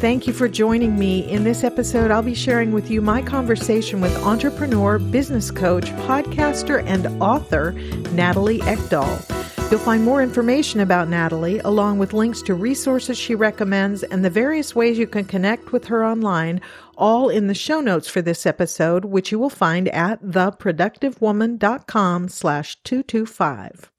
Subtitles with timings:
[0.00, 1.30] Thank you for joining me.
[1.30, 6.82] In this episode, I'll be sharing with you my conversation with entrepreneur, business coach, podcaster,
[6.86, 7.72] and author
[8.12, 9.70] Natalie Eckdahl.
[9.70, 14.30] You'll find more information about Natalie, along with links to resources she recommends and the
[14.30, 16.62] various ways you can connect with her online,
[16.96, 22.82] all in the show notes for this episode, which you will find at theproductivewoman.com slash
[22.84, 23.90] 225.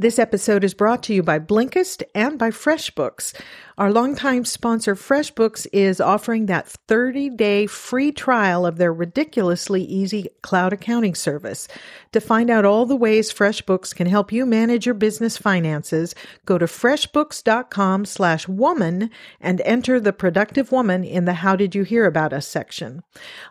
[0.00, 3.38] This episode is brought to you by Blinkist and by FreshBooks.
[3.80, 10.28] Our longtime sponsor, FreshBooks, is offering that 30 day free trial of their ridiculously easy
[10.42, 11.66] cloud accounting service.
[12.12, 16.14] To find out all the ways FreshBooks can help you manage your business finances,
[16.44, 19.08] go to freshbooks.com slash woman
[19.40, 23.02] and enter the productive woman in the How Did You Hear About Us section.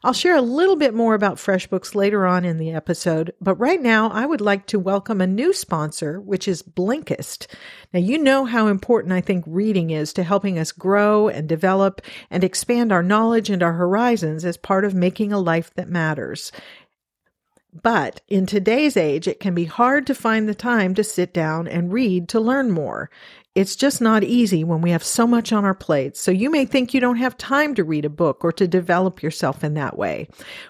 [0.03, 3.81] I'll share a little bit more about FreshBooks later on in the episode, but right
[3.81, 7.47] now I would like to welcome a new sponsor, which is Blinkist.
[7.91, 12.02] Now, you know how important I think reading is to helping us grow and develop
[12.30, 16.52] and expand our knowledge and our horizons as part of making a life that matters.
[17.72, 21.67] But in today's age, it can be hard to find the time to sit down
[21.67, 23.09] and read to learn more.
[23.56, 26.20] It's just not easy when we have so much on our plates.
[26.20, 29.22] So you may think you don't have time to read a book or to develop
[29.22, 30.30] yourself in that way.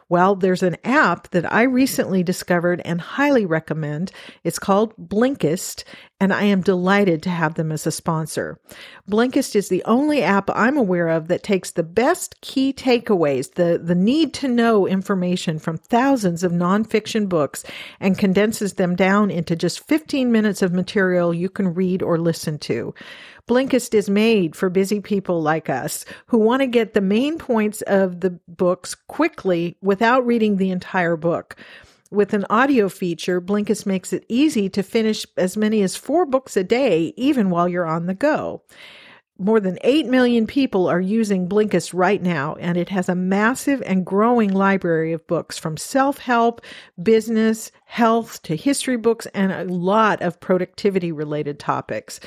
[0.10, 4.12] Well, there's an app that I recently discovered and highly recommend.
[4.44, 5.84] It's called Blinkist,
[6.20, 8.60] and I am delighted to have them as a sponsor.
[9.10, 13.80] Blinkist is the only app I'm aware of that takes the best key takeaways, the,
[13.82, 17.64] the need to know information from thousands of nonfiction books
[18.00, 22.60] and condenses them down into just 15 minutes of material you can read or listen
[22.60, 22.94] to.
[23.48, 27.82] Blinkist is made for busy people like us who want to get the main points
[27.84, 31.56] of the books quickly without reading the entire book.
[32.12, 36.58] With an audio feature, Blinkist makes it easy to finish as many as four books
[36.58, 38.64] a day, even while you're on the go.
[39.38, 43.84] More than 8 million people are using Blinkist right now, and it has a massive
[43.86, 46.62] and growing library of books from self help,
[47.02, 52.20] business, health to history books, and a lot of productivity related topics.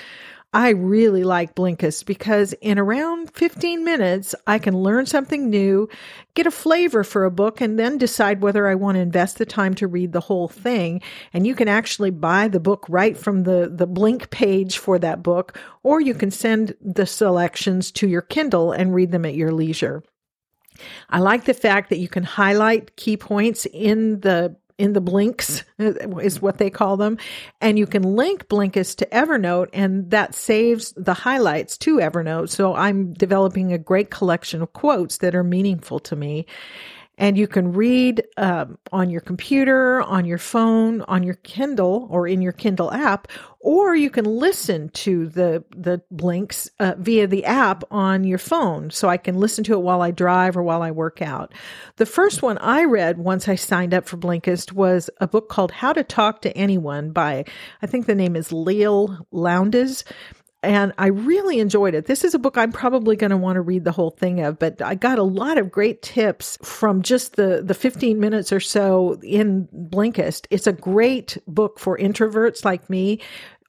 [0.54, 5.88] I really like Blinkist because in around 15 minutes, I can learn something new,
[6.34, 9.46] get a flavor for a book, and then decide whether I want to invest the
[9.46, 11.00] time to read the whole thing.
[11.32, 15.22] And you can actually buy the book right from the, the Blink page for that
[15.22, 19.52] book, or you can send the selections to your Kindle and read them at your
[19.52, 20.02] leisure.
[21.10, 25.64] I like the fact that you can highlight key points in the in the blinks
[25.78, 27.18] uh, is what they call them.
[27.60, 32.48] And you can link Blinkist to Evernote and that saves the highlights to Evernote.
[32.48, 36.46] So I'm developing a great collection of quotes that are meaningful to me
[37.18, 42.26] and you can read um, on your computer, on your phone, on your Kindle, or
[42.26, 43.28] in your Kindle app,
[43.60, 48.90] or you can listen to the the blinks uh, via the app on your phone.
[48.90, 51.52] So I can listen to it while I drive or while I work out.
[51.96, 55.70] The first one I read once I signed up for Blinkist was a book called
[55.70, 57.44] How to Talk to Anyone by
[57.82, 60.04] I think the name is Leil Lowndes
[60.62, 62.06] and I really enjoyed it.
[62.06, 64.58] This is a book I'm probably going to want to read the whole thing of,
[64.58, 68.60] but I got a lot of great tips from just the, the 15 minutes or
[68.60, 70.46] so in Blinkist.
[70.50, 73.20] It's a great book for introverts like me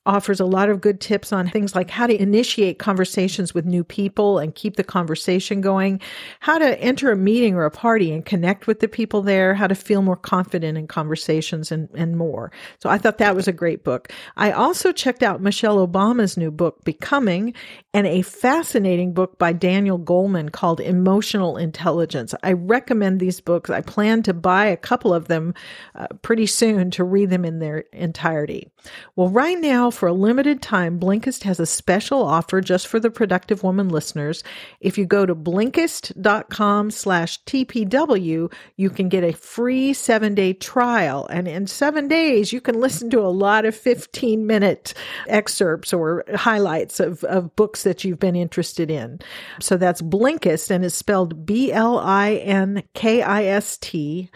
[0.05, 3.83] offers a lot of good tips on things like how to initiate conversations with new
[3.83, 5.99] people and keep the conversation going,
[6.41, 9.67] how to enter a meeting or a party and connect with the people there, how
[9.67, 12.51] to feel more confident in conversations and, and more.
[12.79, 14.11] So I thought that was a great book.
[14.35, 17.53] I also checked out Michelle Obama's new book, Becoming,
[17.93, 22.35] and a fascinating book by Daniel Goleman called Emotional Intelligence.
[22.43, 23.69] I recommend these books.
[23.69, 25.53] I plan to buy a couple of them
[25.95, 28.69] uh, pretty soon to read them in their entirety.
[29.15, 33.09] Well, right now, for a limited time, Blinkist has a special offer just for the
[33.09, 34.43] Productive Woman listeners.
[34.79, 41.27] If you go to Blinkist.com slash TPW, you can get a free seven day trial.
[41.27, 44.93] And in seven days, you can listen to a lot of 15 minute
[45.27, 49.19] excerpts or highlights of, of books that you've been interested in.
[49.59, 54.29] So that's Blinkist and it's spelled B L I N K I S T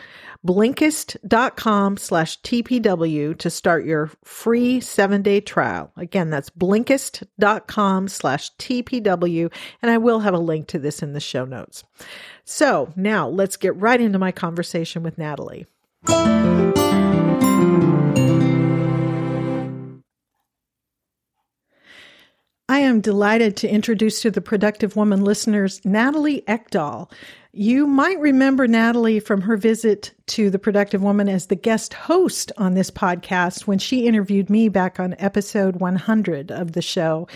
[0.47, 5.91] Blinkist.com slash TPW to start your free seven day trial.
[5.97, 9.53] Again, that's Blinkist.com slash TPW.
[9.81, 11.83] And I will have a link to this in the show notes.
[12.45, 15.65] So now let's get right into my conversation with Natalie.
[22.69, 27.09] I am delighted to introduce to the Productive Woman listeners Natalie Eckdahl.
[27.59, 32.51] You might remember Natalie from her visit to The Productive Woman as the guest host
[32.55, 37.27] on this podcast when she interviewed me back on episode 100 of the show.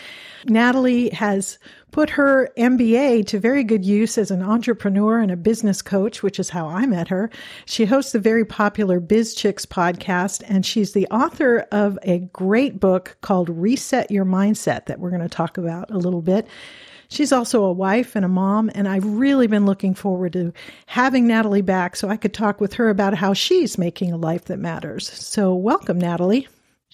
[0.45, 1.57] Natalie has
[1.89, 6.39] put her MBA to very good use as an entrepreneur and a business coach, which
[6.39, 7.31] is how I met her.
[7.65, 12.79] She hosts the very popular Biz Chicks podcast, and she's the author of a great
[12.79, 16.45] book called Reset Your Mindset that we're going to talk about a little bit.
[17.11, 20.53] She's also a wife and a mom, and I've really been looking forward to
[20.85, 24.45] having Natalie back so I could talk with her about how she's making a life
[24.45, 25.09] that matters.
[25.09, 26.47] So, welcome, Natalie.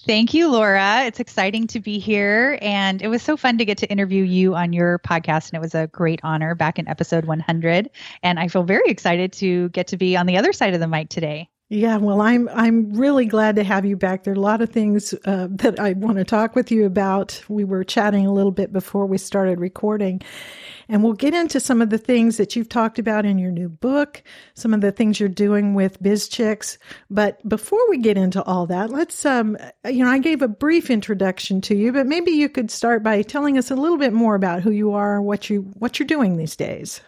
[0.06, 1.04] Thank you, Laura.
[1.04, 2.58] It's exciting to be here.
[2.60, 5.50] And it was so fun to get to interview you on your podcast.
[5.50, 7.88] And it was a great honor back in episode 100.
[8.24, 10.88] And I feel very excited to get to be on the other side of the
[10.88, 11.48] mic today.
[11.70, 14.24] Yeah, well, I'm I'm really glad to have you back.
[14.24, 17.42] There are a lot of things uh, that I want to talk with you about.
[17.46, 20.22] We were chatting a little bit before we started recording,
[20.88, 23.68] and we'll get into some of the things that you've talked about in your new
[23.68, 24.22] book,
[24.54, 26.78] some of the things you're doing with Biz Chicks.
[27.10, 30.88] But before we get into all that, let's um, you know, I gave a brief
[30.88, 34.36] introduction to you, but maybe you could start by telling us a little bit more
[34.36, 37.02] about who you are, what you what you're doing these days.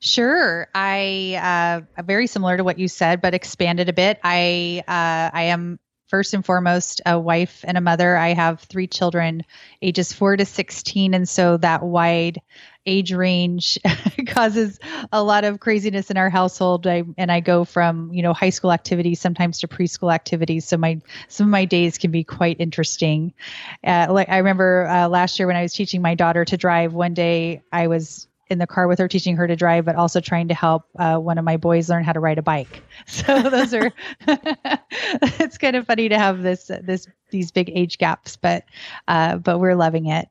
[0.00, 0.68] Sure.
[0.74, 4.20] I uh, very similar to what you said, but expanded a bit.
[4.22, 8.16] I uh, I am first and foremost a wife and a mother.
[8.16, 9.42] I have three children,
[9.82, 12.40] ages four to sixteen, and so that wide
[12.86, 13.76] age range
[14.28, 14.78] causes
[15.12, 16.86] a lot of craziness in our household.
[16.86, 20.76] I, and I go from you know high school activities sometimes to preschool activities, so
[20.76, 23.34] my some of my days can be quite interesting.
[23.82, 26.94] Uh, like I remember uh, last year when I was teaching my daughter to drive.
[26.94, 30.20] One day I was in the car with her, teaching her to drive, but also
[30.20, 32.82] trying to help uh, one of my boys learn how to ride a bike.
[33.06, 33.92] So those are.
[34.28, 38.64] it's kind of funny to have this this these big age gaps, but
[39.06, 40.28] uh, but we're loving it.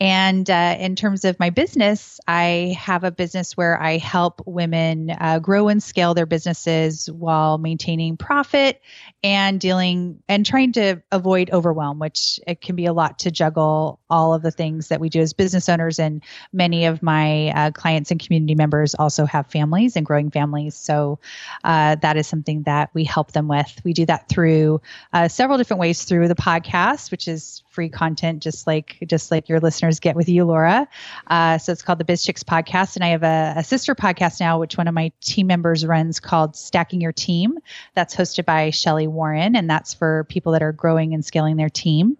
[0.00, 5.10] And uh, in terms of my business, I have a business where I help women
[5.10, 8.80] uh, grow and scale their businesses while maintaining profit
[9.22, 14.00] and dealing and trying to avoid overwhelm, which it can be a lot to juggle
[14.08, 15.98] all of the things that we do as business owners.
[15.98, 16.22] And
[16.52, 20.74] many of my uh, clients and community members also have families and growing families.
[20.74, 21.18] So
[21.62, 23.80] uh, that is something that we help them with.
[23.84, 24.80] We do that through
[25.12, 29.48] uh, several different ways through the podcast, which is free content, just like just like
[29.48, 30.88] your listeners get with you, Laura.
[31.26, 34.40] Uh, so it's called the Biz Chicks podcast, and I have a, a, sister podcast
[34.40, 37.58] now, which one of my team members runs called Stacking Your Team.
[37.94, 41.70] That's hosted by Shelly Warren, and that's for people that are growing and scaling their
[41.70, 42.18] team.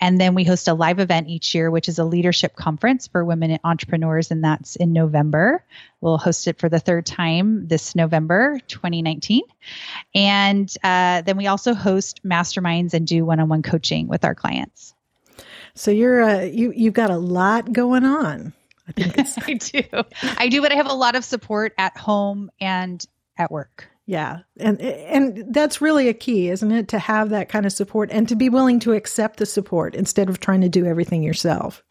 [0.00, 3.24] And then we host a live event each year, which is a leadership conference for
[3.24, 5.62] women entrepreneurs, and that's in November.
[6.00, 9.42] We'll host it for the third time this November 2019.
[10.14, 14.34] And uh, then we also host masterminds and do one on one coaching with our
[14.34, 14.95] clients.
[15.76, 18.52] So you're uh, you you've got a lot going on.
[18.88, 19.82] I think it's I do.
[20.38, 23.04] I do, but I have a lot of support at home and
[23.36, 23.88] at work.
[24.06, 24.40] Yeah.
[24.58, 28.28] And and that's really a key, isn't it, to have that kind of support and
[28.28, 31.82] to be willing to accept the support instead of trying to do everything yourself.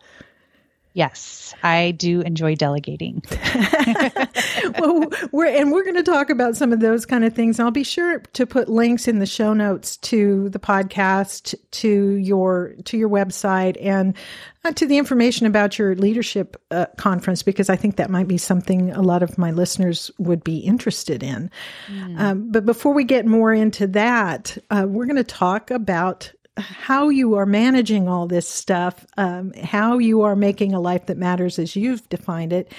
[0.96, 3.22] Yes, I do enjoy delegating.
[4.80, 7.60] well, we're and we're going to talk about some of those kind of things.
[7.60, 12.76] I'll be sure to put links in the show notes to the podcast, to your
[12.86, 14.16] to your website, and
[14.64, 18.38] uh, to the information about your leadership uh, conference because I think that might be
[18.38, 21.52] something a lot of my listeners would be interested in.
[21.88, 22.20] Mm.
[22.20, 27.10] Um, but before we get more into that, uh, we're going to talk about how
[27.10, 31.60] you are managing all this stuff, um, how you are making a life that matters
[31.60, 32.72] as you've defined it.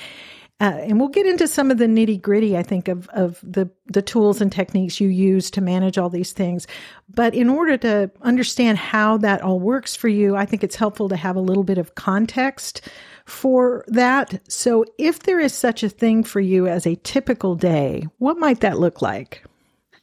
[0.59, 3.69] Uh, and we'll get into some of the nitty gritty, I think, of, of the,
[3.89, 6.67] the tools and techniques you use to manage all these things.
[7.15, 11.11] But in order to understand how that all works for you, I think it's helpful
[11.11, 12.89] to have a little bit of context
[13.27, 14.41] for that.
[14.51, 18.61] So if there is such a thing for you as a typical day, what might
[18.61, 19.45] that look like?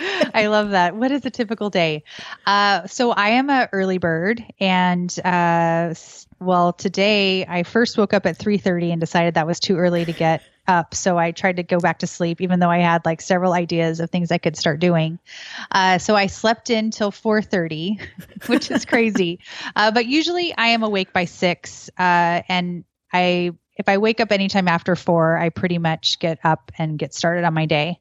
[0.00, 0.96] I love that.
[0.96, 2.04] What is a typical day?
[2.46, 5.94] Uh, so I am a early bird, and uh,
[6.38, 10.04] well, today I first woke up at three thirty and decided that was too early
[10.04, 10.94] to get up.
[10.94, 14.00] So I tried to go back to sleep, even though I had like several ideas
[14.00, 15.18] of things I could start doing.
[15.70, 18.00] Uh, so I slept in till four thirty,
[18.46, 19.40] which is crazy.
[19.76, 24.32] Uh, but usually I am awake by six, uh, and I if I wake up
[24.32, 27.98] anytime after four, I pretty much get up and get started on my day.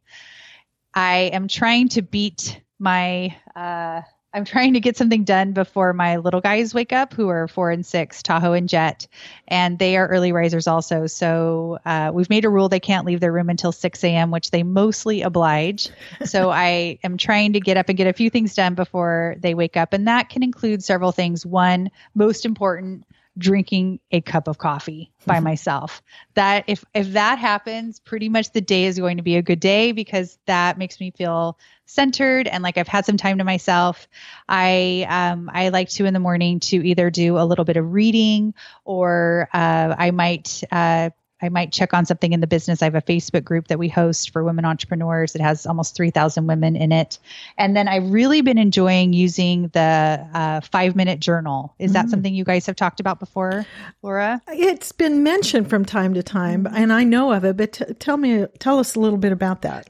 [0.93, 6.17] I am trying to beat my uh, I'm trying to get something done before my
[6.17, 9.07] little guys wake up, who are four and six, Tahoe and Jet,
[9.47, 11.07] and they are early risers also.
[11.07, 14.51] So uh, we've made a rule they can't leave their room until 6 a.m., which
[14.51, 15.89] they mostly oblige.
[16.25, 19.55] so I am trying to get up and get a few things done before they
[19.55, 21.43] wake up, and that can include several things.
[21.43, 23.05] One, most important,
[23.39, 25.45] drinking a cup of coffee by mm-hmm.
[25.45, 26.03] myself.
[26.35, 29.59] That if if that happens, pretty much the day is going to be a good
[29.59, 34.07] day because that makes me feel centered and like I've had some time to myself.
[34.47, 37.91] I um I like to in the morning to either do a little bit of
[37.91, 38.53] reading
[38.85, 41.09] or uh, I might uh,
[41.41, 42.81] I might check on something in the business.
[42.81, 45.35] I have a Facebook group that we host for women entrepreneurs.
[45.35, 47.17] It has almost 3,000 women in it.
[47.57, 51.73] And then I've really been enjoying using the uh, five minute journal.
[51.79, 52.09] Is that mm.
[52.09, 53.65] something you guys have talked about before,
[54.01, 54.41] Laura?
[54.49, 58.17] It's been mentioned from time to time, and I know of it, but t- tell
[58.17, 59.87] me, tell us a little bit about that.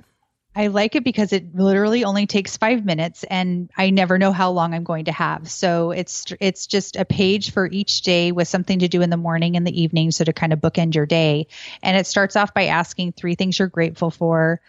[0.56, 4.50] I like it because it literally only takes five minutes, and I never know how
[4.50, 5.50] long I'm going to have.
[5.50, 9.15] So it's it's just a page for each day with something to do in the
[9.18, 11.48] morning and the evening, so to kind of bookend your day.
[11.84, 14.60] And it starts off by asking three things you're grateful for,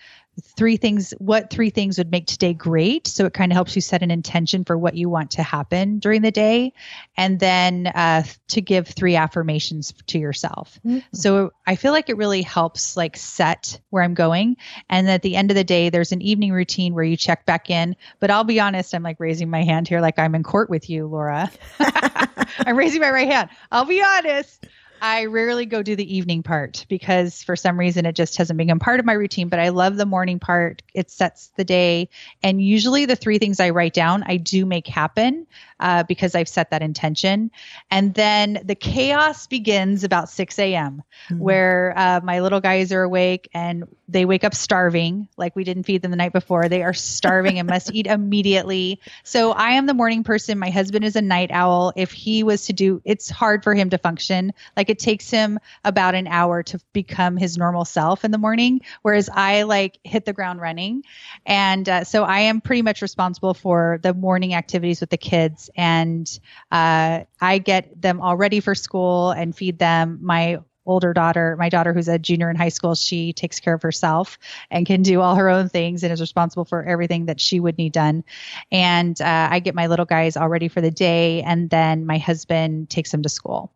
[0.56, 3.06] three things what three things would make today great.
[3.06, 5.98] So it kind of helps you set an intention for what you want to happen
[5.98, 6.72] during the day.
[7.16, 10.78] And then uh, to give three affirmations to yourself.
[10.86, 10.98] Mm-hmm.
[11.12, 14.56] so i feel like it really helps like set where i'm going.
[14.88, 17.70] And at the end of the day there's an evening routine where you check back
[17.70, 17.96] in.
[18.18, 20.88] But i'll be honest i'm like raising my hand here like i'm in court with
[20.88, 21.50] you laura.
[21.80, 23.50] I'm raising my right hand.
[23.70, 24.66] I'll be honest
[25.00, 28.78] I rarely go do the evening part because for some reason it just hasn't become
[28.78, 29.48] part of my routine.
[29.48, 30.82] But I love the morning part.
[30.94, 32.08] It sets the day.
[32.42, 35.46] And usually the three things I write down, I do make happen
[35.80, 37.50] uh, because I've set that intention.
[37.90, 41.38] And then the chaos begins about 6 a.m., mm-hmm.
[41.38, 45.84] where uh, my little guys are awake and they wake up starving, like we didn't
[45.84, 46.68] feed them the night before.
[46.68, 49.00] They are starving and must eat immediately.
[49.22, 50.58] So I am the morning person.
[50.58, 51.92] My husband is a night owl.
[51.96, 54.52] If he was to do, it's hard for him to function.
[54.76, 58.80] Like it takes him about an hour to become his normal self in the morning,
[59.02, 61.04] whereas I like hit the ground running.
[61.46, 65.70] And uh, so I am pretty much responsible for the morning activities with the kids
[65.76, 66.40] and
[66.72, 70.18] uh, I get them all ready for school and feed them.
[70.22, 73.82] My older daughter, my daughter who's a junior in high school, she takes care of
[73.82, 74.38] herself
[74.70, 77.78] and can do all her own things and is responsible for everything that she would
[77.78, 78.24] need done.
[78.72, 82.18] And uh, I get my little guys all ready for the day, and then my
[82.18, 83.72] husband takes them to school.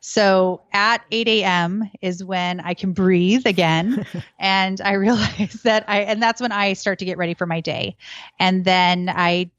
[0.00, 1.90] So at 8 a.m.
[2.00, 4.06] is when I can breathe again.
[4.38, 7.60] and I realize that I, and that's when I start to get ready for my
[7.60, 7.96] day.
[8.38, 9.50] And then I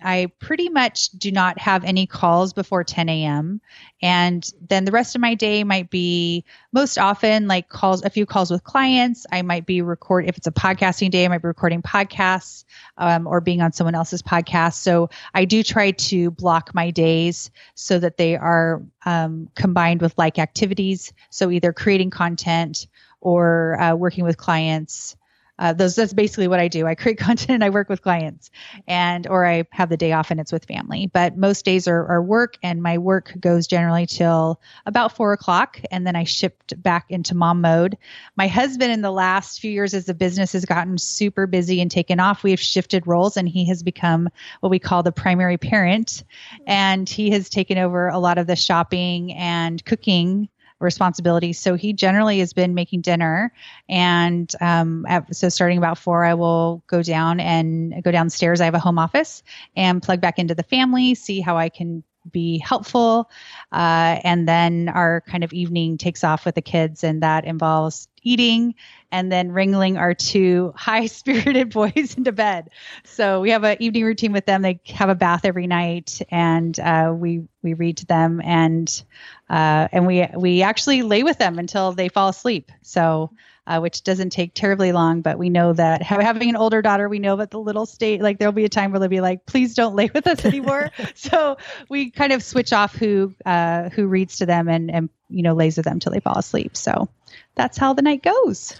[0.00, 3.60] I pretty much do not have any calls before 10 a.m.
[4.00, 8.24] And then the rest of my day might be most often like calls, a few
[8.26, 9.26] calls with clients.
[9.32, 12.64] I might be record if it's a podcasting day, I might be recording podcasts
[12.96, 14.74] um, or being on someone else's podcast.
[14.74, 20.16] So I do try to block my days so that they are um, combined with
[20.16, 21.12] like activities.
[21.30, 22.86] So either creating content
[23.20, 25.16] or uh, working with clients
[25.58, 26.86] uh, those that's basically what I do.
[26.86, 28.50] I create content and I work with clients,
[28.86, 31.10] and or I have the day off and it's with family.
[31.12, 35.80] But most days are, are work, and my work goes generally till about four o'clock,
[35.90, 37.96] and then I shift back into mom mode.
[38.36, 41.90] My husband, in the last few years, as the business has gotten super busy and
[41.90, 44.28] taken off, we have shifted roles, and he has become
[44.60, 46.24] what we call the primary parent,
[46.66, 50.48] and he has taken over a lot of the shopping and cooking
[50.80, 51.58] responsibilities.
[51.58, 53.52] So he generally has been making dinner.
[53.88, 58.60] And um, at, so starting about four, I will go down and go downstairs.
[58.60, 59.42] I have a home office
[59.76, 63.30] and plug back into the family, see how I can be helpful.
[63.72, 68.08] Uh, and then our kind of evening takes off with the kids, and that involves
[68.22, 68.74] eating
[69.10, 72.70] and then wrangling our two high spirited boys into bed.
[73.04, 74.62] So we have an evening routine with them.
[74.62, 79.02] They have a bath every night, and uh, we we read to them, and
[79.48, 82.70] uh, and we we actually lay with them until they fall asleep.
[82.82, 83.30] So.
[83.68, 87.18] Uh, which doesn't take terribly long, but we know that having an older daughter, we
[87.18, 89.74] know that the little state, like there'll be a time where they'll be like, please
[89.74, 90.90] don't lay with us anymore.
[91.14, 91.58] so
[91.90, 95.52] we kind of switch off who uh, who reads to them and and you know
[95.52, 96.78] lays with them till they fall asleep.
[96.78, 97.10] So
[97.56, 98.74] that's how the night goes.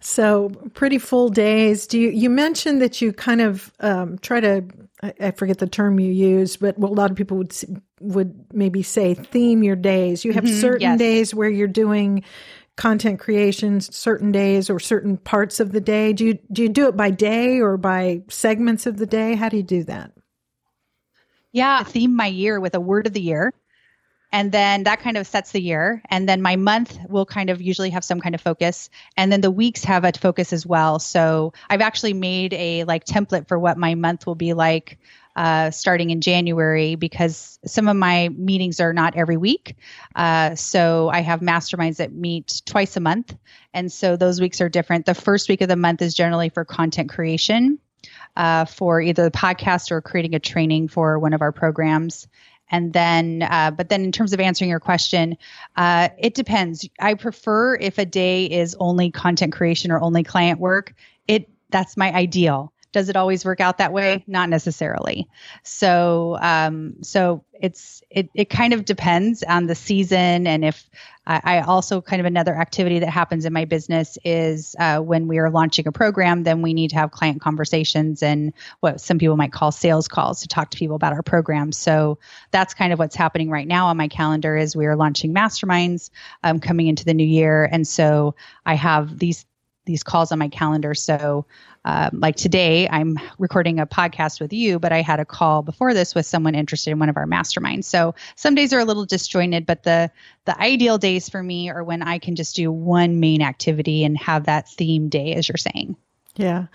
[0.00, 1.86] So pretty full days.
[1.86, 4.62] Do you you mentioned that you kind of um, try to
[5.02, 7.54] I, I, forget the term you use, but what a lot of people would
[8.00, 10.22] would maybe say theme your days.
[10.22, 10.98] You have mm-hmm, certain yes.
[10.98, 12.24] days where you're doing
[12.76, 16.12] content creations, certain days or certain parts of the day.
[16.12, 19.34] Do you do you do it by day or by segments of the day?
[19.34, 20.12] How do you do that?
[21.52, 23.52] Yeah, I theme my year with a word of the year
[24.32, 27.60] and then that kind of sets the year and then my month will kind of
[27.60, 30.98] usually have some kind of focus and then the weeks have a focus as well
[30.98, 34.98] so i've actually made a like template for what my month will be like
[35.36, 39.76] uh, starting in January because some of my meetings are not every week.
[40.14, 43.36] Uh, so I have masterminds that meet twice a month.
[43.72, 45.06] And so those weeks are different.
[45.06, 47.78] The first week of the month is generally for content creation
[48.36, 52.26] uh, for either the podcast or creating a training for one of our programs
[52.70, 55.36] and then uh, but then in terms of answering your question
[55.76, 60.58] uh, it depends i prefer if a day is only content creation or only client
[60.58, 60.94] work
[61.28, 64.22] it that's my ideal does it always work out that way?
[64.26, 65.28] Not necessarily.
[65.62, 70.46] So um, so it's it, it kind of depends on the season.
[70.46, 70.88] And if
[71.26, 75.28] I, I also kind of another activity that happens in my business is uh, when
[75.28, 79.18] we are launching a program, then we need to have client conversations and what some
[79.18, 81.72] people might call sales calls to talk to people about our program.
[81.72, 82.18] So
[82.50, 86.10] that's kind of what's happening right now on my calendar is we are launching masterminds
[86.42, 88.34] um, coming into the new year, and so
[88.66, 89.46] I have these
[89.84, 90.94] these calls on my calendar.
[90.94, 91.46] So
[91.84, 95.94] um, like today, I'm recording a podcast with you, but I had a call before
[95.94, 97.84] this with someone interested in one of our masterminds.
[97.84, 100.10] So some days are a little disjointed, but the
[100.44, 104.16] the ideal days for me are when I can just do one main activity and
[104.18, 105.96] have that theme day, as you're saying.
[106.36, 106.66] Yeah.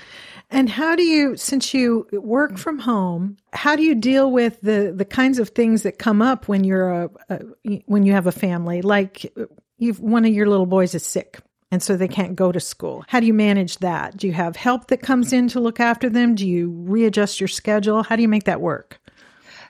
[0.50, 4.94] And how do you, since you work from home, how do you deal with the
[4.96, 7.40] the kinds of things that come up when you're a, a
[7.86, 8.82] when you have a family?
[8.82, 9.34] Like,
[9.78, 11.40] you've one of your little boys is sick
[11.72, 13.04] and so they can't go to school.
[13.08, 14.18] How do you manage that?
[14.18, 16.36] Do you have help that comes in to look after them?
[16.36, 18.04] Do you readjust your schedule?
[18.04, 19.00] How do you make that work?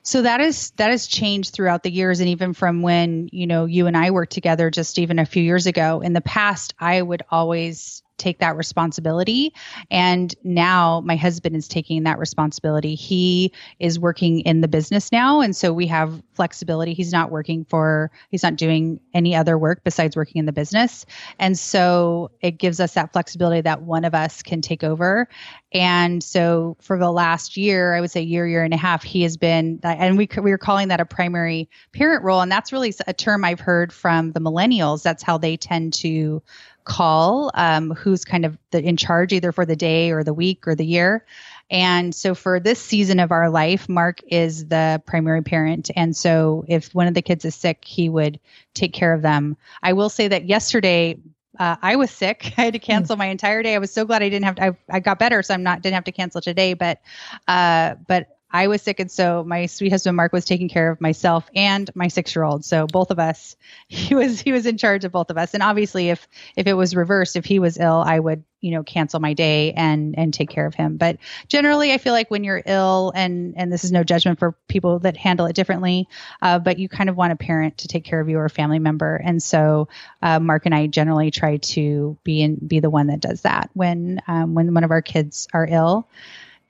[0.04, 3.66] So that is that has changed throughout the years and even from when, you know,
[3.66, 6.00] you and I worked together just even a few years ago.
[6.00, 9.54] In the past, I would always take that responsibility.
[9.92, 12.96] And now my husband is taking that responsibility.
[12.96, 15.42] He is working in the business now.
[15.42, 16.94] And so we have flexibility.
[16.94, 21.06] He's not working for, he's not doing any other work besides working in the business.
[21.40, 25.28] And so it gives us that flexibility that one of us can take over.
[25.74, 29.24] And so for the last year, I would say year, year and a half, he
[29.24, 32.42] has been, and we, we were calling that a primary parent role.
[32.42, 35.04] And that's really a term I've heard from the millennials.
[35.04, 36.42] That's how they tend to
[36.88, 40.68] call um, who's kind of the, in charge either for the day or the week
[40.68, 41.26] or the year.
[41.70, 45.92] And so for this season of our life, Mark is the primary parent.
[45.98, 48.40] And so if one of the kids is sick, he would
[48.74, 49.58] take care of them.
[49.84, 51.18] I will say that yesterday,
[51.60, 52.54] uh, I was sick.
[52.58, 53.76] I had to cancel my entire day.
[53.76, 55.82] I was so glad I didn't have to, I, I got better, so I'm not
[55.82, 56.74] didn't have to cancel today.
[56.74, 57.02] But
[57.50, 61.02] uh, but I was sick, and so my sweet husband Mark was taking care of
[61.02, 62.64] myself and my six year old.
[62.64, 63.58] So both of us,
[63.88, 65.54] he was he was in charge of both of us.
[65.54, 68.84] And obviously, if if it was reversed, if he was ill, I would you know
[68.84, 70.96] cancel my day and and take care of him.
[70.96, 71.18] But
[71.50, 75.00] generally, I feel like when you're ill, and and this is no judgment for people
[75.00, 76.08] that handle it differently,
[76.42, 78.50] uh, but you kind of want a parent to take care of you or a
[78.50, 79.18] family member.
[79.18, 79.90] And so
[80.22, 83.70] uh, Mark and I generally try to be in be the one that does that
[83.74, 86.08] when um, when one of our kids are ill.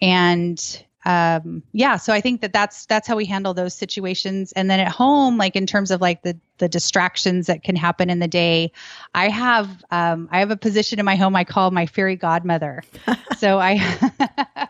[0.02, 4.52] And um, yeah, so I think that that's that's how we handle those situations.
[4.52, 8.10] And then at home, like in terms of like the the distractions that can happen
[8.10, 8.74] in the day,
[9.16, 12.84] I have um, I have a position in my home I call my fairy godmother.
[13.38, 13.78] so I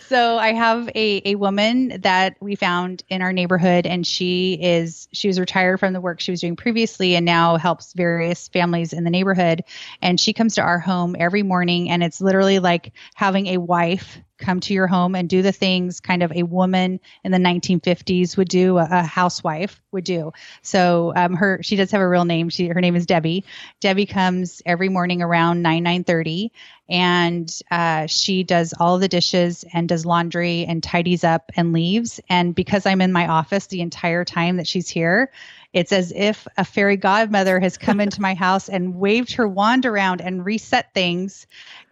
[0.00, 5.08] so I have a a woman that we found in our neighborhood, and she is
[5.12, 8.92] she was retired from the work she was doing previously, and now helps various families
[8.92, 9.64] in the neighborhood.
[10.02, 14.18] And she comes to our home every morning, and it's literally like having a wife
[14.38, 18.36] come to your home and do the things kind of a woman in the 1950s
[18.36, 20.32] would do, a, housewife would do.
[20.62, 22.48] So um, her she does have a real name.
[22.48, 23.44] She her name is Debbie.
[23.80, 26.52] Debbie comes every morning around nine nine thirty,
[26.88, 32.20] and uh, she does all the dishes and does laundry and tidies up and leaves.
[32.28, 35.30] And because I'm in my office the entire time that she's here,
[35.72, 39.84] it's as if a fairy godmother has come into my house and waved her wand
[39.84, 41.46] around and reset things.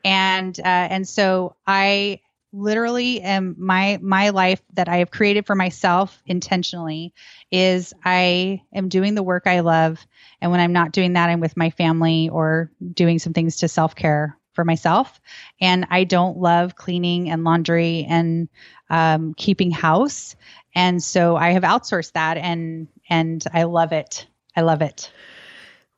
[0.04, 2.20] And uh, and so I
[2.52, 7.12] literally am my my life that I have created for myself intentionally
[7.50, 10.06] is I am doing the work I love.
[10.40, 13.68] And when I'm not doing that I'm with my family or doing some things to
[13.68, 15.20] self-care for myself.
[15.60, 18.48] And I don't love cleaning and laundry and
[18.90, 20.34] um, keeping house.
[20.74, 24.26] And so I have outsourced that and and I love it.
[24.56, 25.10] I love it.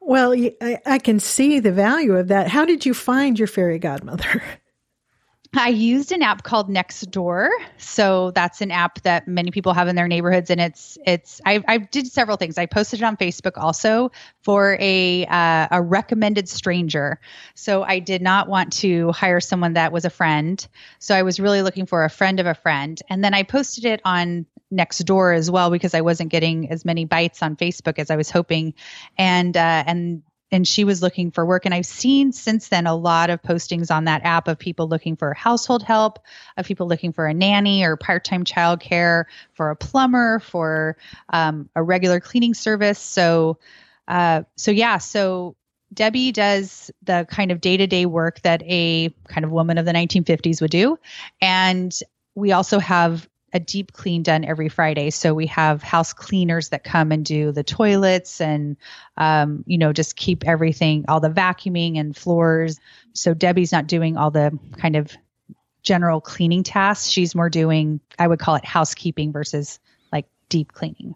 [0.01, 2.49] Well I, I can see the value of that.
[2.49, 4.43] How did you find your fairy godmother
[5.57, 7.49] I used an app called Nextdoor.
[7.79, 11.63] So that's an app that many people have in their neighborhoods, and it's it's I,
[11.67, 12.59] I did several things.
[12.59, 14.11] I posted it on Facebook also
[14.43, 17.19] for a uh, a recommended stranger.
[17.55, 20.67] So I did not want to hire someone that was a friend.
[20.99, 23.87] So I was really looking for a friend of a friend, and then I posted
[23.87, 28.11] it on Nextdoor as well because I wasn't getting as many bites on Facebook as
[28.11, 28.75] I was hoping,
[29.17, 31.65] and uh, and and she was looking for work.
[31.65, 35.17] And i've seen since then a lot of postings on that app of people looking
[35.17, 36.19] for household help
[36.57, 40.97] of people looking for a nanny or part-time childcare for a plumber for
[41.31, 42.99] um, a regular cleaning service.
[42.99, 43.59] So
[44.07, 45.57] uh, so yeah so
[45.93, 50.61] debbie does the kind of day-to-day work that a kind of woman of the 1950s
[50.61, 50.99] would do.
[51.41, 51.97] And
[52.35, 55.11] we also have a deep clean done every Friday.
[55.11, 58.77] So we have house cleaners that come and do the toilets and,
[59.17, 62.79] um, you know, just keep everything, all the vacuuming and floors.
[63.15, 65.17] So Debbie's not doing all the kind of
[65.83, 67.09] general cleaning tasks.
[67.09, 69.79] She's more doing, I would call it housekeeping versus
[70.13, 71.15] like deep cleaning.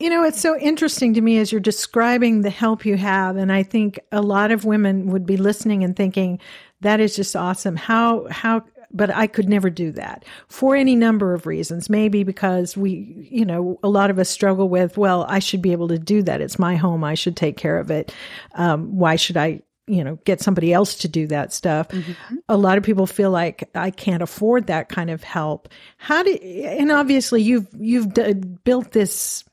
[0.00, 3.36] You know, it's so interesting to me as you're describing the help you have.
[3.36, 6.40] And I think a lot of women would be listening and thinking,
[6.80, 7.76] that is just awesome.
[7.76, 11.90] How, how but I could never do that for any number of reasons.
[11.90, 15.72] Maybe because we, you know, a lot of us struggle with, well, I should be
[15.72, 16.40] able to do that.
[16.40, 17.04] It's my home.
[17.04, 18.14] I should take care of it.
[18.54, 21.88] Um, why should I, you know, get somebody else to do that stuff?
[21.88, 22.36] Mm-hmm.
[22.48, 25.68] A lot of people feel like I can't afford that kind of help.
[25.98, 29.44] How do, and obviously you've, you've d- built this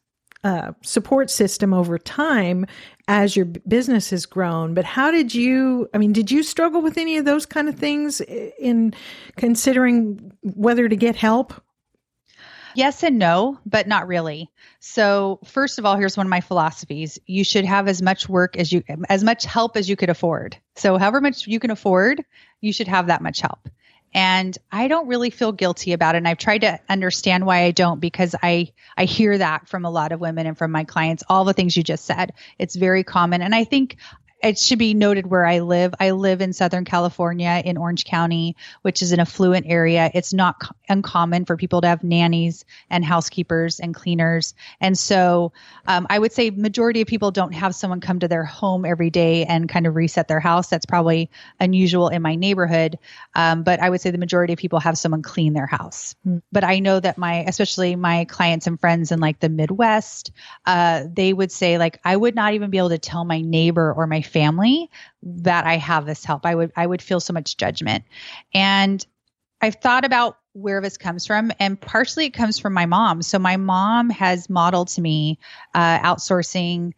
[0.43, 2.65] uh, support system over time
[3.11, 4.73] as your business has grown.
[4.73, 7.75] But how did you, I mean, did you struggle with any of those kind of
[7.75, 8.93] things in
[9.35, 11.53] considering whether to get help?
[12.73, 14.49] Yes and no, but not really.
[14.79, 17.19] So, first of all, here's one of my philosophies.
[17.25, 20.55] You should have as much work as you as much help as you could afford.
[20.77, 22.23] So, however much you can afford,
[22.61, 23.67] you should have that much help.
[24.13, 26.19] And I don't really feel guilty about it.
[26.19, 29.89] And I've tried to understand why I don't because I I hear that from a
[29.89, 32.33] lot of women and from my clients, all the things you just said.
[32.59, 33.41] It's very common.
[33.41, 33.97] And I think
[34.43, 35.93] it should be noted where I live.
[35.99, 40.09] I live in Southern California in Orange County, which is an affluent area.
[40.13, 44.53] It's not co- uncommon for people to have nannies and housekeepers and cleaners.
[44.79, 45.53] And so
[45.87, 49.09] um, I would say majority of people don't have someone come to their home every
[49.09, 50.69] day and kind of reset their house.
[50.69, 52.97] That's probably unusual in my neighborhood.
[53.35, 56.15] Um, but I would say the majority of people have someone clean their house.
[56.27, 56.41] Mm.
[56.51, 60.31] But I know that my, especially my clients and friends in like the Midwest,
[60.65, 63.93] uh, they would say like, I would not even be able to tell my neighbor
[63.93, 64.89] or my family
[65.23, 66.45] that I have this help.
[66.45, 68.03] I would I would feel so much judgment.
[68.53, 69.05] And
[69.61, 73.21] I've thought about where this comes from and partially it comes from my mom.
[73.21, 75.39] So my mom has modeled to me
[75.73, 76.93] uh, outsourcing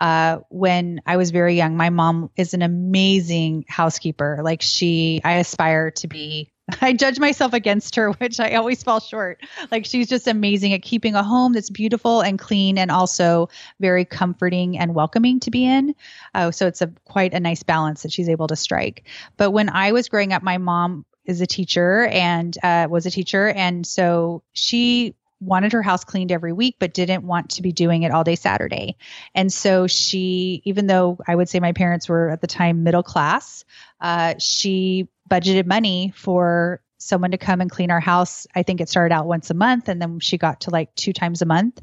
[0.00, 1.76] uh, when I was very young.
[1.76, 4.40] My mom is an amazing housekeeper.
[4.42, 9.00] Like she, I aspire to be I judge myself against her, which I always fall
[9.00, 9.42] short.
[9.70, 13.48] Like she's just amazing at keeping a home that's beautiful and clean and also
[13.80, 15.94] very comforting and welcoming to be in.
[16.34, 19.04] Uh, so it's a quite a nice balance that she's able to strike.
[19.36, 23.10] But when I was growing up, my mom is a teacher and uh, was a
[23.10, 27.70] teacher, and so she wanted her house cleaned every week but didn't want to be
[27.70, 28.96] doing it all day Saturday.
[29.34, 33.04] And so she, even though I would say my parents were at the time middle
[33.04, 33.64] class,
[34.00, 38.46] uh, she budgeted money for someone to come and clean our house.
[38.54, 41.12] I think it started out once a month and then she got to like two
[41.12, 41.80] times a month.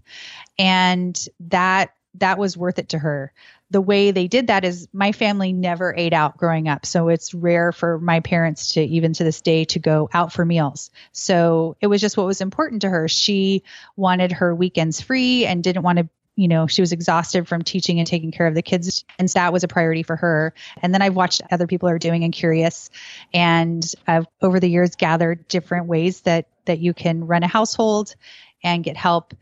[0.58, 3.34] And that that was worth it to her.
[3.72, 6.86] The way they did that is my family never ate out growing up.
[6.86, 10.46] So it's rare for my parents to even to this day to go out for
[10.46, 10.92] meals.
[11.12, 13.08] So it was just what was important to her.
[13.08, 13.64] She
[13.98, 18.00] wanted her weekends free and didn't want to you know, she was exhausted from teaching
[18.00, 19.06] and taking care of the kids.
[19.18, 20.54] And that was a priority for her.
[20.82, 22.90] And then I've watched other people are doing and curious.
[23.34, 28.16] And I've over the years gathered different ways that that you can run a household
[28.64, 29.34] and get help.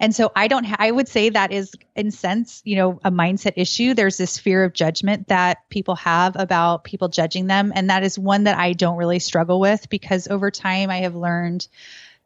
[0.00, 3.10] And so I don't ha- I would say that is in sense, you know, a
[3.12, 3.94] mindset issue.
[3.94, 7.72] There's this fear of judgment that people have about people judging them.
[7.74, 11.14] And that is one that I don't really struggle with because over time I have
[11.14, 11.68] learned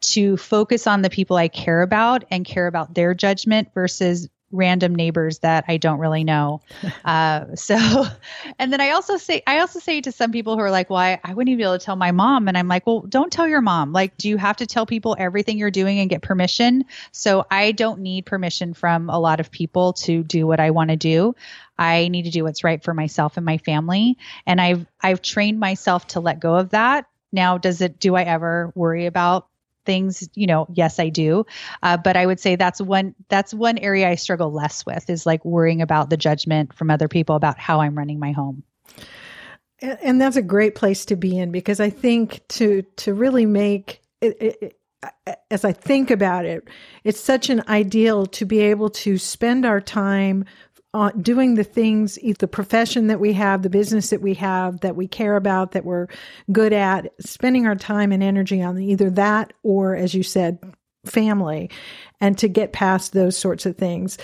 [0.01, 4.95] to focus on the people I care about and care about their judgment versus random
[4.95, 6.61] neighbors that I don't really know.
[7.05, 7.77] Uh, so,
[8.59, 10.99] and then I also say, I also say to some people who are like, well,
[10.99, 12.49] I, I wouldn't even be able to tell my mom.
[12.49, 13.93] And I'm like, well, don't tell your mom.
[13.93, 16.85] Like, do you have to tell people everything you're doing and get permission?
[17.13, 20.91] So I don't need permission from a lot of people to do what I want
[20.91, 21.37] to do.
[21.79, 24.19] I need to do what's right for myself and my family.
[24.45, 27.07] And I've, I've trained myself to let go of that.
[27.31, 29.47] Now, does it, do I ever worry about
[29.87, 31.47] things you know yes i do.
[31.83, 35.25] Uh, but i would say that's one that's one area i struggle less with is
[35.25, 38.63] like worrying about the judgment from other people about how i'm running my home.
[39.81, 43.47] And, and that's a great place to be in because i think to to really
[43.47, 44.81] make it, it,
[45.51, 46.69] as I think about it,
[47.05, 50.45] it's such an ideal to be able to spend our time
[50.95, 54.97] uh, doing the things, the profession that we have, the business that we have, that
[54.97, 56.07] we care about, that we're
[56.53, 60.59] good at, spending our time and energy on either that or, as you said,
[61.05, 61.71] family
[62.21, 64.19] and to get past those sorts of things.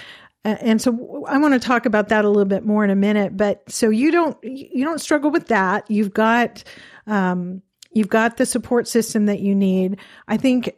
[0.45, 3.37] And so I want to talk about that a little bit more in a minute.
[3.37, 5.89] But so you don't you don't struggle with that.
[5.89, 6.65] You've got
[7.07, 7.63] um,
[7.95, 9.99] You've got the support system that you need.
[10.27, 10.75] I think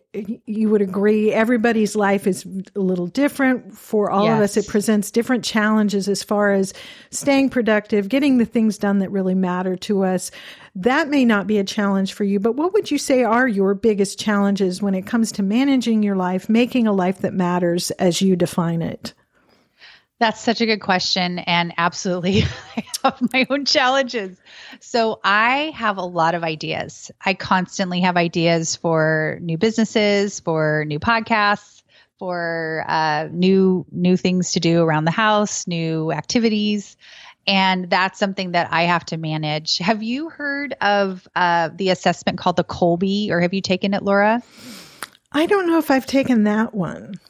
[0.46, 4.36] you would agree everybody's life is a little different for all yes.
[4.36, 4.56] of us.
[4.56, 6.74] It presents different challenges as far as
[7.10, 10.32] staying productive, getting the things done that really matter to us.
[10.74, 13.74] That may not be a challenge for you, but what would you say are your
[13.74, 18.20] biggest challenges when it comes to managing your life, making a life that matters as
[18.20, 19.14] you define it?
[20.20, 21.40] That's such a good question.
[21.40, 22.42] And absolutely,
[22.76, 24.38] I have my own challenges.
[24.80, 27.10] So I have a lot of ideas.
[27.24, 31.82] I constantly have ideas for new businesses, for new podcasts,
[32.18, 36.96] for uh, new new things to do around the house, new activities.
[37.46, 39.78] And that's something that I have to manage.
[39.78, 44.02] Have you heard of uh, the assessment called the Kolbe, or have you taken it,
[44.02, 44.42] Laura?
[45.32, 47.20] I don't know if I've taken that one.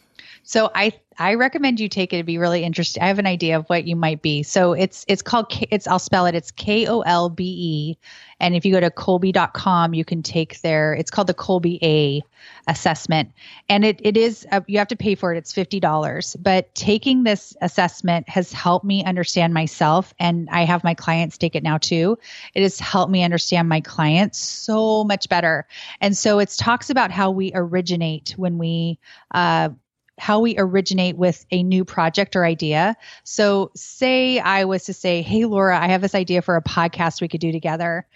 [0.44, 3.03] So I I recommend you take it It'd be really interesting.
[3.03, 4.42] I have an idea of what you might be.
[4.42, 6.35] So it's it's called it's I'll spell it.
[6.35, 7.98] It's K O L B E.
[8.40, 12.22] And if you go to kolbe.com, you can take their it's called the Kolbe A
[12.66, 13.33] assessment.
[13.68, 15.38] And it it is uh, you have to pay for it.
[15.38, 16.37] It's $50.
[16.40, 21.55] But taking this assessment has helped me understand myself and I have my clients take
[21.55, 22.18] it now too.
[22.55, 25.66] It has helped me understand my clients so much better.
[26.00, 28.98] And so it talks about how we originate when we
[29.33, 29.70] uh,
[30.18, 32.96] how we originate with a new project or idea.
[33.24, 37.20] So, say I was to say, Hey, Laura, I have this idea for a podcast
[37.20, 38.07] we could do together.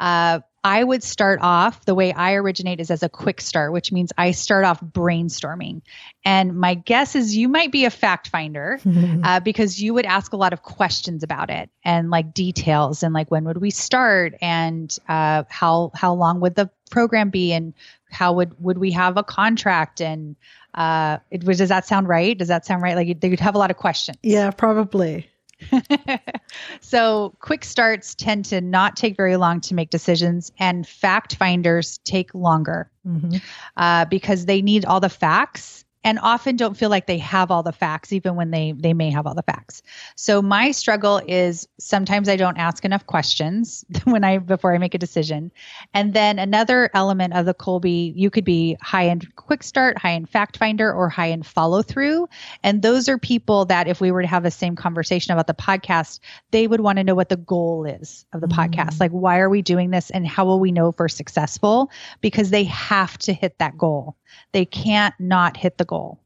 [0.00, 3.92] Uh, I would start off the way I originate is as a quick start, which
[3.92, 5.82] means I start off brainstorming.
[6.24, 8.80] And my guess is you might be a fact finder
[9.24, 13.12] uh, because you would ask a lot of questions about it and like details and
[13.12, 17.74] like when would we start and uh, how how long would the program be and
[18.08, 20.36] how would would we have a contract and
[20.74, 22.38] uh, it was, does that sound right?
[22.38, 22.96] Does that sound right?
[22.96, 24.18] Like you'd, have a lot of questions.
[24.22, 25.28] Yeah, probably.
[26.80, 31.98] so quick starts tend to not take very long to make decisions and fact finders
[31.98, 33.36] take longer mm-hmm.
[33.76, 37.62] uh, because they need all the facts and often don't feel like they have all
[37.62, 39.82] the facts even when they they may have all the facts.
[40.14, 44.94] So my struggle is sometimes i don't ask enough questions when i before i make
[44.94, 45.50] a decision.
[45.94, 50.12] And then another element of the Kolbe you could be high end quick start high
[50.12, 52.28] end fact finder or high end follow through.
[52.62, 55.54] And those are people that if we were to have the same conversation about the
[55.54, 58.60] podcast they would want to know what the goal is of the mm-hmm.
[58.60, 59.00] podcast.
[59.00, 61.90] Like why are we doing this and how will we know if we're successful?
[62.20, 64.16] Because they have to hit that goal
[64.52, 66.20] they can't not hit the goal.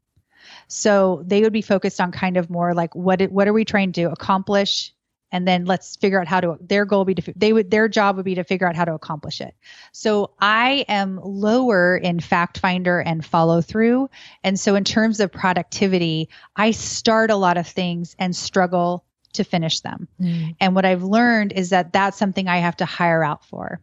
[0.67, 3.91] So they would be focused on kind of more like what what are we trying
[3.93, 4.93] to accomplish?
[5.31, 7.87] And then let's figure out how to their goal would be to they would their
[7.87, 9.55] job would be to figure out how to accomplish it.
[9.91, 14.09] So i am lower in fact finder and follow through.
[14.43, 19.43] And so in terms of productivity i start a lot of things and struggle to
[19.43, 20.07] finish them.
[20.19, 20.55] Mm.
[20.59, 23.79] and what i've learned is that that's something i have to hire out for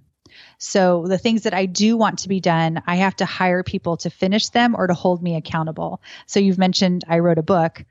[0.58, 3.96] so the things that I do want to be done, I have to hire people
[3.98, 6.00] to finish them or to hold me accountable.
[6.26, 7.84] So you've mentioned I wrote a book.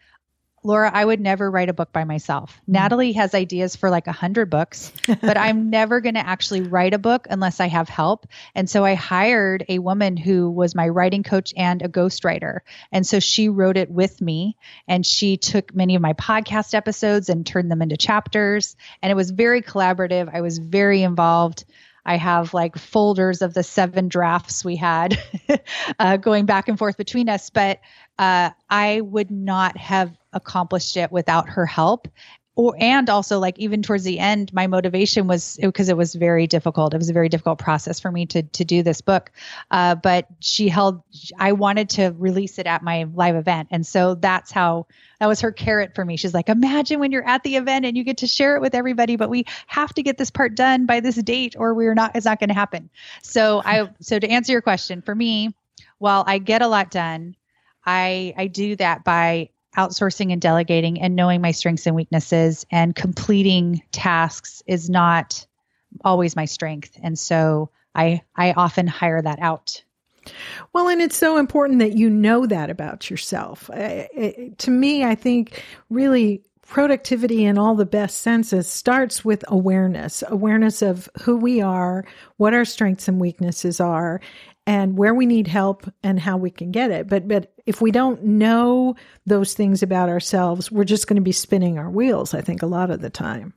[0.66, 2.60] Laura, I would never write a book by myself.
[2.64, 2.74] Mm.
[2.74, 6.96] Natalie has ideas for like a hundred books, but I'm never going to actually write
[6.96, 8.26] a book unless I have help.
[8.56, 12.62] And so I hired a woman who was my writing coach and a ghostwriter.
[12.92, 17.30] And so she wrote it with me and she took many of my podcast episodes
[17.30, 18.76] and turned them into chapters.
[19.04, 20.34] And it was very collaborative.
[20.34, 21.64] I was very involved.
[22.06, 25.18] I have like folders of the seven drafts we had
[26.00, 27.50] uh, going back and forth between us.
[27.50, 27.80] But
[28.20, 32.08] uh, I would not have accomplished it without her help
[32.56, 36.48] or and also like even towards the end my motivation was because it was very
[36.48, 36.94] difficult.
[36.94, 39.32] It was a very difficult process for me to to do this book.
[39.72, 41.02] Uh, but she held
[41.38, 43.70] i wanted to release it at my live event.
[43.72, 44.88] And so that's how
[45.20, 46.18] that was her carrot for me.
[46.18, 48.74] She's like imagine when you're at the event and you get to share it with
[48.74, 52.16] everybody but we have to get this part done by this date or we're not
[52.16, 52.90] it's not going to happen.
[53.22, 55.54] So i so to answer your question for me
[55.98, 57.36] while i get a lot done
[57.86, 62.96] i i do that by outsourcing and delegating and knowing my strengths and weaknesses and
[62.96, 65.46] completing tasks is not
[66.04, 69.84] always my strength and so i i often hire that out
[70.74, 73.68] well, and it's so important that you know that about yourself.
[73.68, 80.82] to me, I think really productivity in all the best senses starts with awareness awareness
[80.82, 82.04] of who we are,
[82.38, 84.20] what our strengths and weaknesses are,
[84.68, 87.08] and where we need help and how we can get it.
[87.08, 91.32] But but if we don't know those things about ourselves, we're just going to be
[91.32, 93.54] spinning our wheels, I think a lot of the time.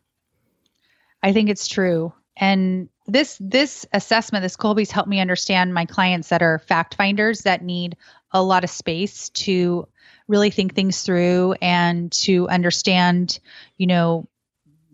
[1.23, 2.13] I think it's true.
[2.37, 7.43] And this this assessment, this Kolbe's helped me understand my clients that are fact finders
[7.43, 7.97] that need
[8.33, 9.89] a lot of space to
[10.29, 13.41] really think things through and to understand,
[13.79, 14.29] you know,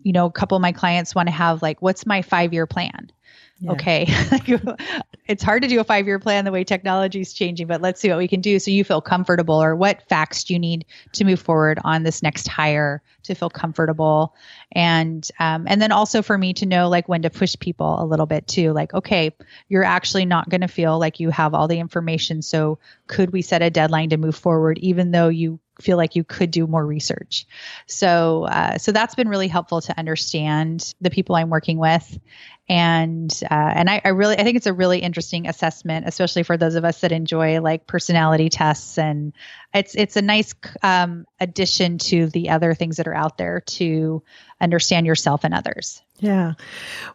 [0.01, 2.65] you know, a couple of my clients want to have like, what's my five year
[2.65, 3.11] plan?
[3.59, 3.71] Yeah.
[3.71, 4.05] Okay.
[5.27, 8.01] it's hard to do a five year plan the way technology is changing, but let's
[8.01, 10.85] see what we can do so you feel comfortable or what facts do you need
[11.13, 14.35] to move forward on this next hire to feel comfortable.
[14.73, 18.05] And, um, and then also for me to know like when to push people a
[18.05, 19.33] little bit too, like, okay,
[19.69, 22.41] you're actually not going to feel like you have all the information.
[22.41, 26.23] So could we set a deadline to move forward, even though you feel like you
[26.23, 27.45] could do more research.
[27.87, 32.19] So, uh, so that's been really helpful to understand the people I'm working with,
[32.67, 36.57] and uh, and I, I, really I think it's a really interesting assessment, especially for
[36.57, 39.33] those of us that enjoy like personality tests, and
[39.73, 44.23] it's it's a nice um, addition to the other things that are out there to
[44.59, 46.01] understand yourself and others.
[46.19, 46.53] Yeah.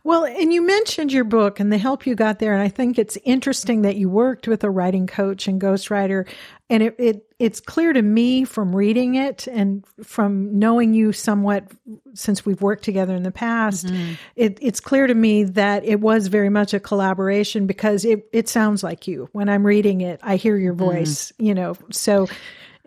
[0.05, 2.53] Well, and you mentioned your book and the help you got there.
[2.53, 6.29] And I think it's interesting that you worked with a writing coach and ghostwriter.
[6.69, 11.65] And it, it it's clear to me from reading it and from knowing you somewhat
[12.13, 14.13] since we've worked together in the past, mm-hmm.
[14.37, 18.47] it, it's clear to me that it was very much a collaboration because it, it
[18.51, 19.31] sounds like you.
[19.33, 20.85] When I'm reading it, I hear your mm-hmm.
[20.85, 21.47] voice, mm-hmm.
[21.47, 21.77] you know.
[21.91, 22.29] So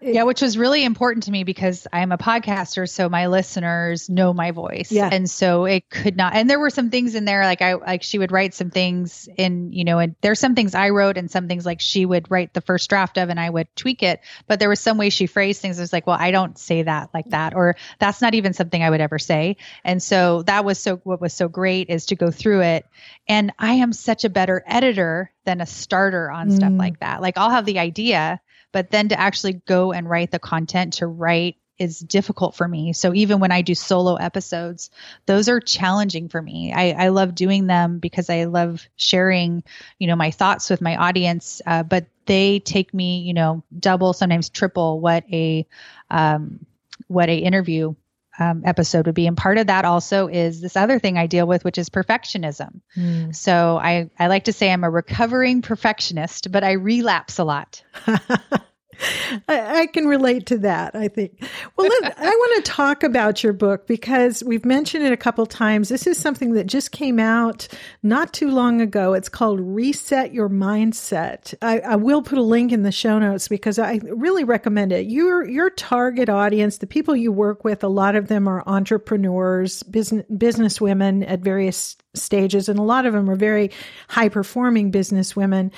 [0.06, 4.34] yeah, which was really important to me because I'm a podcaster, so my listeners know
[4.34, 4.92] my voice.
[4.92, 5.10] Yeah.
[5.12, 8.04] And so it could not and there were some things in there like I like
[8.04, 11.32] she would write some things in, you know, and there's some things I wrote and
[11.32, 14.20] some things like she would write the first draft of and I would tweak it.
[14.48, 15.80] But there was some way she phrased things.
[15.80, 18.84] It was like, well, I don't say that like that, or that's not even something
[18.84, 19.58] I would ever say.
[19.84, 22.86] And so that was so what was so great is to go through it.
[23.28, 26.56] And I am such a better editor than a starter on mm.
[26.56, 27.22] stuff like that.
[27.22, 28.42] Like I'll have the idea
[28.74, 32.94] but then to actually go and write the content to write is difficult for me.
[32.94, 34.92] So even when I do solo episodes,
[35.26, 36.74] those are challenging for me.
[36.74, 39.64] I, I love doing them because I love sharing,
[39.98, 41.62] you know, my thoughts with my audience.
[41.66, 45.66] Uh, but they take me, you know, double, sometimes triple what a
[46.12, 46.66] um,
[47.08, 47.96] what a interview
[48.40, 49.28] um, episode would be.
[49.28, 52.82] And part of that also is this other thing I deal with, which is perfectionism.
[52.98, 53.36] Mm.
[53.36, 57.84] So I, I like to say I'm a recovering perfectionist, but I relapse a lot.
[59.48, 61.44] I, I, can relate to that, I think.
[61.76, 65.46] Well, let, I want to talk about your book because we've mentioned it a couple
[65.46, 65.90] times.
[65.90, 67.68] This is something that just came out
[68.02, 69.14] not too long ago.
[69.14, 71.54] It's called Reset Your Mindset.
[71.62, 75.08] I, I will put a link in the show notes because I really recommend it.
[75.08, 79.84] Your your target audience, the people you work with, a lot of them are entrepreneurs,
[79.84, 83.72] business business women at various stages, and a lot of them are very
[84.08, 85.72] high performing business women.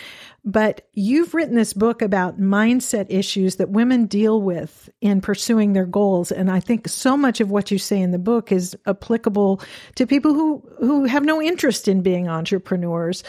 [0.47, 5.87] But you've written this book about mindset issues that women deal with in pursuing their
[5.87, 6.31] goals.
[6.31, 9.59] And I think so much of what you say in the book is applicable
[9.95, 13.23] to people who, who have no interest in being entrepreneurs.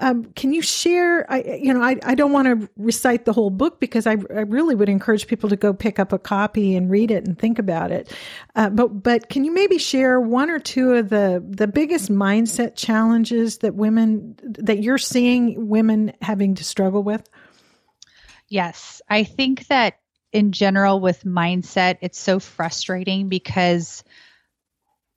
[0.00, 1.30] Um, can you share?
[1.30, 4.42] I, you know, I, I don't want to recite the whole book because I, I
[4.42, 7.58] really would encourage people to go pick up a copy and read it and think
[7.58, 8.12] about it.
[8.54, 12.76] Uh, but but can you maybe share one or two of the the biggest mindset
[12.76, 17.28] challenges that women that you're seeing women having to struggle with?
[18.48, 19.98] Yes, I think that
[20.32, 24.04] in general with mindset, it's so frustrating because,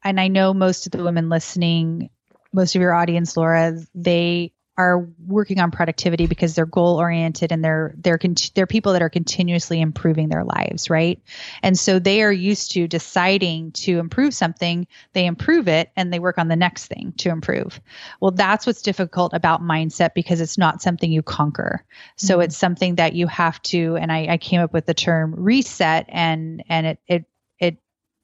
[0.04, 2.10] and I know most of the women listening
[2.54, 7.64] most of your audience, Laura, they are working on productivity because they're goal oriented and
[7.64, 8.20] they're they're
[8.56, 11.22] they're people that are continuously improving their lives, right?
[11.62, 16.20] And so they are used to deciding to improve something, they improve it and they
[16.20, 17.82] work on the next thing to improve.
[18.22, 21.84] Well, that's what's difficult about mindset because it's not something you conquer.
[22.16, 22.44] So mm-hmm.
[22.44, 26.06] it's something that you have to and I, I came up with the term reset
[26.10, 27.26] and and it it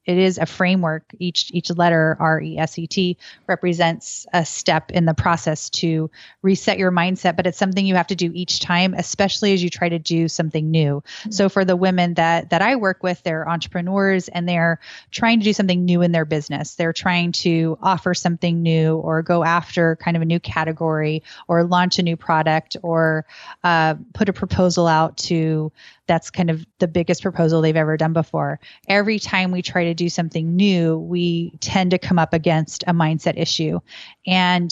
[0.07, 1.03] it is a framework.
[1.19, 6.09] Each each letter R E S E T represents a step in the process to
[6.41, 9.69] reset your mindset, but it's something you have to do each time, especially as you
[9.69, 11.03] try to do something new.
[11.03, 11.31] Mm-hmm.
[11.31, 14.79] So for the women that that I work with, they're entrepreneurs and they're
[15.11, 16.75] trying to do something new in their business.
[16.75, 21.65] They're trying to offer something new or go after kind of a new category or
[21.65, 23.25] launch a new product or
[23.65, 25.73] uh, put a proposal out to
[26.07, 28.59] that's kind of the biggest proposal they've ever done before.
[28.87, 32.93] Every time we try to do something new, we tend to come up against a
[32.93, 33.79] mindset issue.
[34.25, 34.71] And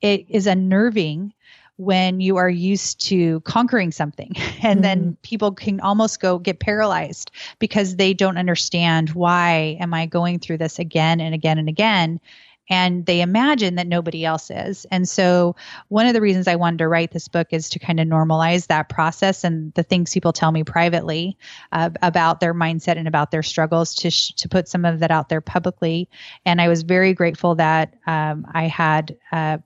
[0.00, 1.32] it is unnerving
[1.76, 4.80] when you are used to conquering something and mm-hmm.
[4.82, 10.38] then people can almost go get paralyzed because they don't understand why am i going
[10.38, 12.20] through this again and again and again
[12.68, 14.86] and they imagine that nobody else is.
[14.90, 15.56] And so,
[15.88, 18.68] one of the reasons I wanted to write this book is to kind of normalize
[18.68, 21.36] that process and the things people tell me privately
[21.72, 25.10] uh, about their mindset and about their struggles to sh- to put some of that
[25.10, 26.08] out there publicly.
[26.44, 29.16] And I was very grateful that um, I had.
[29.30, 29.58] Uh,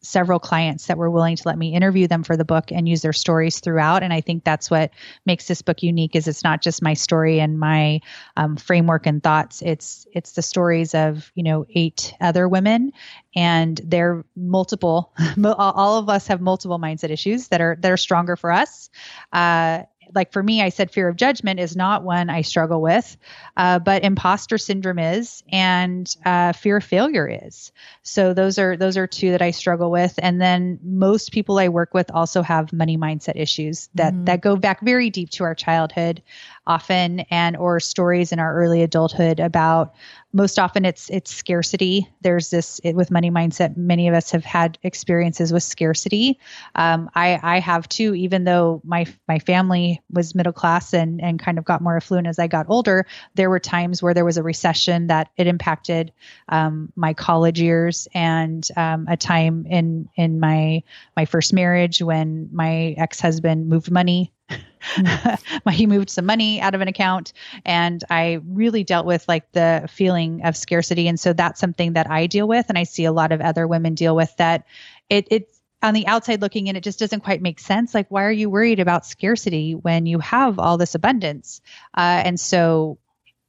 [0.00, 3.02] several clients that were willing to let me interview them for the book and use
[3.02, 4.02] their stories throughout.
[4.02, 4.90] And i think that's what
[5.26, 8.00] makes this book unique is it's not just my story and my
[8.36, 9.62] um, framework and thoughts.
[9.62, 12.92] It's it's the stories of you know eight other women
[13.34, 15.12] and they're multiple
[15.44, 18.90] all of us have multiple mindset issues that are that are stronger for us.
[19.32, 19.82] Uh,
[20.14, 23.16] like for me, I said fear of judgment is not one I struggle with,
[23.56, 27.72] uh, but imposter syndrome is, and uh, fear of failure is.
[28.02, 30.14] So those are those are two that I struggle with.
[30.18, 34.24] And then most people I work with also have money mindset issues that mm-hmm.
[34.24, 36.22] that go back very deep to our childhood,
[36.68, 39.94] often, and or stories in our early adulthood about
[40.32, 42.08] most often it's it's scarcity.
[42.20, 46.38] There's this it, with money mindset many of us have had experiences with scarcity.
[46.74, 51.38] Um, i i have too even though my my family was middle class and and
[51.38, 54.36] kind of got more affluent as i got older there were times where there was
[54.36, 56.12] a recession that it impacted
[56.48, 60.82] um, my college years and um, a time in in my
[61.16, 64.32] my first marriage when my ex-husband moved money
[64.96, 65.70] mm.
[65.72, 67.32] he moved some money out of an account
[67.64, 72.10] and i really dealt with like the feeling of scarcity and so that's something that
[72.10, 74.64] i deal with and i see a lot of other women deal with that
[75.08, 78.24] it it's on the outside looking in it just doesn't quite make sense like why
[78.24, 81.60] are you worried about scarcity when you have all this abundance
[81.96, 82.98] uh, and so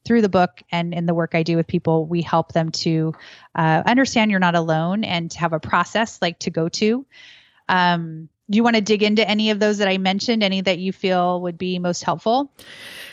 [0.06, 3.14] through the book and in the work I do with people, we help them to
[3.56, 7.06] uh, understand you're not alone and to have a process like to go to.
[7.68, 10.44] Um, do you want to dig into any of those that I mentioned?
[10.44, 12.52] Any that you feel would be most helpful?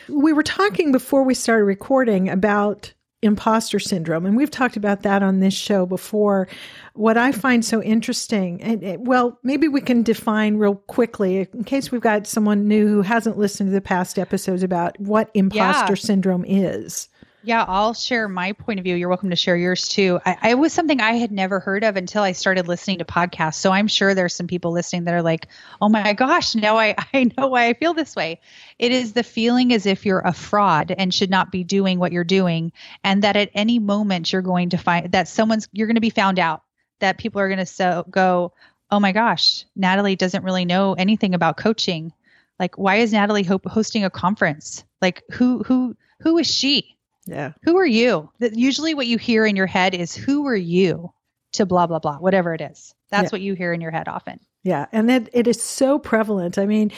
[0.08, 5.22] We were talking before we started recording about imposter syndrome, and we've talked about that
[5.22, 6.48] on this show before.
[6.94, 11.64] What I find so interesting, and it, well, maybe we can define real quickly in
[11.64, 15.92] case we've got someone new who hasn't listened to the past episodes about what imposter
[15.92, 15.96] yeah.
[15.96, 17.08] syndrome is.
[17.46, 18.96] Yeah, I'll share my point of view.
[18.96, 20.18] You're welcome to share yours too.
[20.26, 23.54] I, I, was something I had never heard of until I started listening to podcasts.
[23.54, 25.46] So I'm sure there's some people listening that are like,
[25.80, 28.40] oh my gosh, now I, I know why I feel this way.
[28.80, 32.10] It is the feeling as if you're a fraud and should not be doing what
[32.10, 32.72] you're doing.
[33.04, 36.10] And that at any moment you're going to find that someone's, you're going to be
[36.10, 36.64] found out,
[36.98, 38.54] that people are going to so, go,
[38.90, 42.12] oh my gosh, Natalie doesn't really know anything about coaching.
[42.58, 44.82] Like, why is Natalie ho- hosting a conference?
[45.00, 46.95] Like, who, who, who is she?
[47.26, 47.52] Yeah.
[47.64, 48.30] Who are you?
[48.38, 51.12] That usually what you hear in your head is who are you
[51.52, 52.94] to blah blah blah, whatever it is.
[53.10, 53.34] That's yeah.
[53.34, 54.40] what you hear in your head often.
[54.62, 56.58] Yeah, and that it is so prevalent.
[56.58, 56.90] I mean,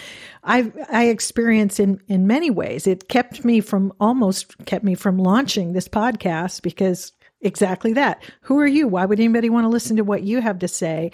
[0.45, 2.87] I I experienced in in many ways.
[2.87, 8.23] It kept me from almost kept me from launching this podcast because exactly that.
[8.43, 8.89] Who are you?
[8.89, 11.13] Why would anybody want to listen to what you have to say?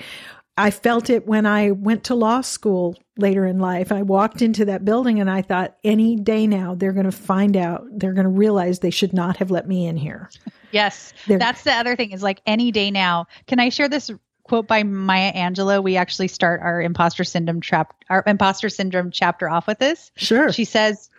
[0.56, 3.90] I felt it when I went to law school later in life.
[3.90, 7.56] I walked into that building and I thought, any day now, they're going to find
[7.56, 10.30] out, they're going to realize they should not have let me in here.
[10.70, 11.12] Yes.
[11.26, 13.26] They're, that's the other thing is like any day now.
[13.46, 14.10] Can I share this
[14.44, 15.82] quote by Maya Angelou?
[15.82, 20.12] We actually start our imposter syndrome trap, our imposter syndrome chapter off with this.
[20.16, 20.52] Sure.
[20.52, 21.10] She says,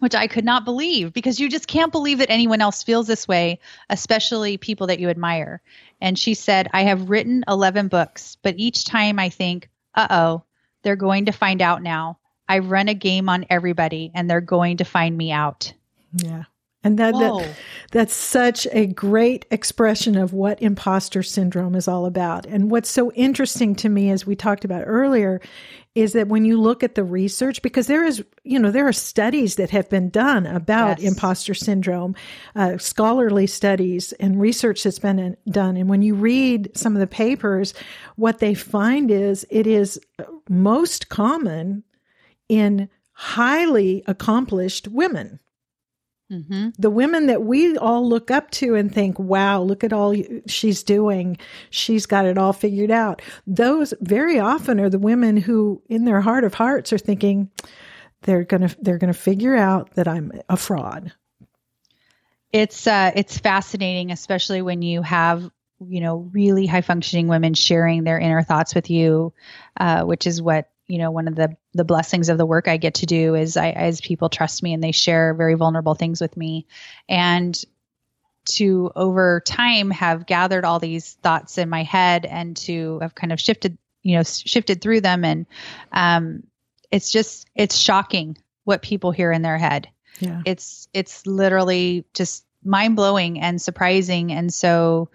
[0.00, 3.28] which I could not believe because you just can't believe that anyone else feels this
[3.28, 3.60] way,
[3.90, 5.60] especially people that you admire.
[6.00, 10.44] And she said, I have written 11 books, but each time I think, uh oh,
[10.82, 12.18] they're going to find out now.
[12.48, 15.72] I run a game on everybody and they're going to find me out.
[16.12, 16.44] Yeah.
[16.82, 17.56] And that, that
[17.92, 22.46] that's such a great expression of what imposter syndrome is all about.
[22.46, 25.42] And what's so interesting to me, as we talked about earlier,
[25.94, 28.92] is that when you look at the research, because there is, you know, there are
[28.92, 31.10] studies that have been done about yes.
[31.10, 32.14] imposter syndrome,
[32.54, 35.76] uh, scholarly studies and research that's been done.
[35.76, 37.74] And when you read some of the papers,
[38.14, 40.00] what they find is it is
[40.48, 41.82] most common
[42.48, 45.40] in highly accomplished women
[46.30, 46.68] Mm-hmm.
[46.78, 50.14] The women that we all look up to and think, wow, look at all
[50.46, 51.38] she's doing.
[51.70, 53.20] She's got it all figured out.
[53.46, 57.50] Those very often are the women who, in their heart of hearts, are thinking
[58.22, 61.12] they're going to, they're going to figure out that I'm a fraud.
[62.52, 65.50] It's, uh, it's fascinating, especially when you have,
[65.80, 69.32] you know, really high functioning women sharing their inner thoughts with you,
[69.78, 72.76] uh, which is what you know one of the the blessings of the work I
[72.76, 76.20] get to do is I as people trust me and they share very vulnerable things
[76.20, 76.66] with me.
[77.08, 77.58] And
[78.46, 83.32] to over time have gathered all these thoughts in my head and to have kind
[83.32, 85.24] of shifted you know shifted through them.
[85.24, 85.46] And
[85.92, 86.42] um
[86.90, 89.88] it's just it's shocking what people hear in their head.
[90.18, 90.42] Yeah.
[90.44, 94.32] It's it's literally just mind blowing and surprising.
[94.32, 95.08] And so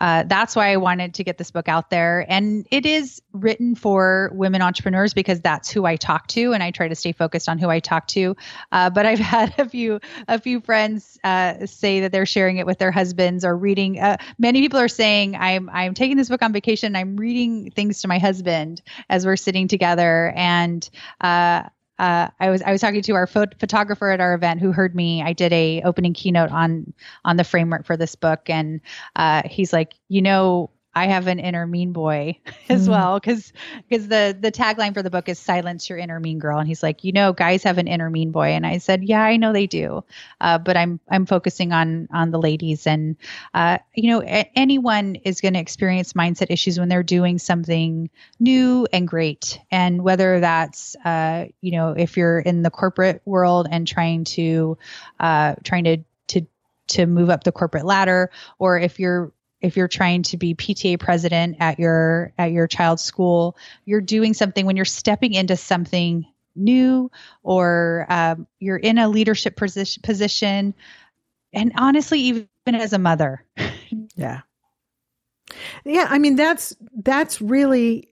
[0.00, 2.24] uh, that's why I wanted to get this book out there.
[2.28, 6.70] And it is written for women entrepreneurs because that's who I talk to, and I
[6.70, 8.36] try to stay focused on who I talk to.
[8.72, 12.66] Uh, but I've had a few a few friends uh, say that they're sharing it
[12.66, 14.00] with their husbands or reading.
[14.00, 16.96] Uh, many people are saying I'm I'm taking this book on vacation.
[16.96, 20.88] I'm reading things to my husband as we're sitting together, and
[22.00, 25.22] uh, I was I was talking to our photographer at our event who heard me.
[25.22, 26.94] I did a opening keynote on
[27.26, 28.80] on the framework for this book, and
[29.16, 32.38] uh, he's like, you know, I have an inner mean boy
[32.68, 32.90] as mm.
[32.90, 33.52] well because
[33.88, 36.58] because the the tagline for the book is silence your inner mean girl.
[36.58, 38.48] And he's like you know guys have an inner mean boy.
[38.48, 40.04] And I said yeah I know they do
[40.40, 42.86] uh, but I'm I'm focusing on on the ladies.
[42.86, 43.16] And
[43.54, 48.10] uh, you know a- anyone is going to experience mindset issues when they're doing something
[48.38, 49.60] new and great.
[49.70, 54.78] And whether that's uh, you know if you're in the corporate world and trying to
[55.18, 56.46] uh, trying to to
[56.88, 60.98] to move up the corporate ladder or if you're if you're trying to be PTA
[60.98, 66.26] president at your at your child's school, you're doing something when you're stepping into something
[66.56, 67.10] new
[67.42, 70.74] or um, you're in a leadership position position
[71.52, 73.44] and honestly even as a mother.
[74.16, 74.42] Yeah.
[75.84, 78.10] Yeah i mean that's that's really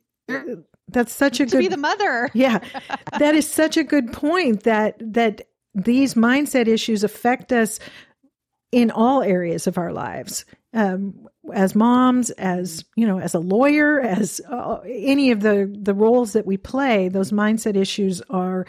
[0.89, 2.31] that's such a good to good be the mother.
[2.35, 2.61] Yeah.
[3.19, 7.81] That is such a good point that that these mindset issues affect us
[8.71, 10.45] in all areas of our lives.
[10.73, 15.95] Um, as moms, as you know, as a lawyer, as uh, any of the the
[15.95, 18.67] roles that we play, those mindset issues are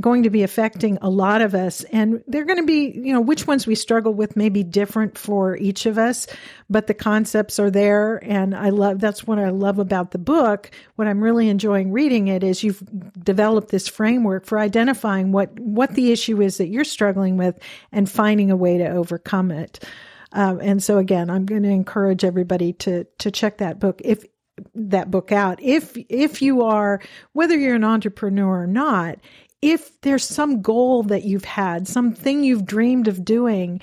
[0.00, 3.20] going to be affecting a lot of us, and they're going to be, you know,
[3.20, 6.26] which ones we struggle with may be different for each of us,
[6.68, 10.70] but the concepts are there, and I love that's what I love about the book.
[10.96, 12.82] What I'm really enjoying reading it is you've
[13.22, 17.58] developed this framework for identifying what what the issue is that you're struggling with
[17.92, 19.84] and finding a way to overcome it.
[20.36, 24.22] Um, and so again, I'm going to encourage everybody to to check that book if
[24.74, 25.58] that book out.
[25.62, 27.00] If if you are
[27.32, 29.18] whether you're an entrepreneur or not,
[29.62, 33.80] if there's some goal that you've had, something you've dreamed of doing,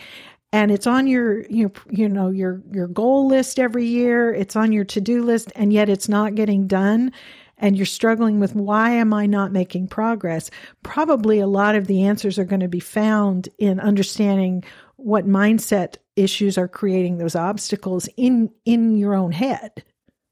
[0.51, 4.71] and it's on your you you know your your goal list every year, it's on
[4.71, 7.11] your to-do list and yet it's not getting done
[7.57, 10.51] and you're struggling with why am I not making progress?
[10.83, 14.63] Probably a lot of the answers are going to be found in understanding
[14.97, 19.83] what mindset issues are creating those obstacles in in your own head.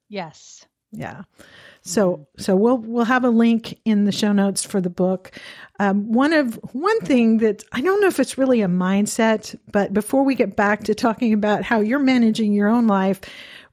[0.10, 0.66] Yes.
[0.92, 1.24] Yeah.
[1.84, 5.32] So so we'll we'll have a link in the show notes for the book.
[5.80, 9.94] Um, one of one thing that I don't know if it's really a mindset, but
[9.94, 13.22] before we get back to talking about how you're managing your own life,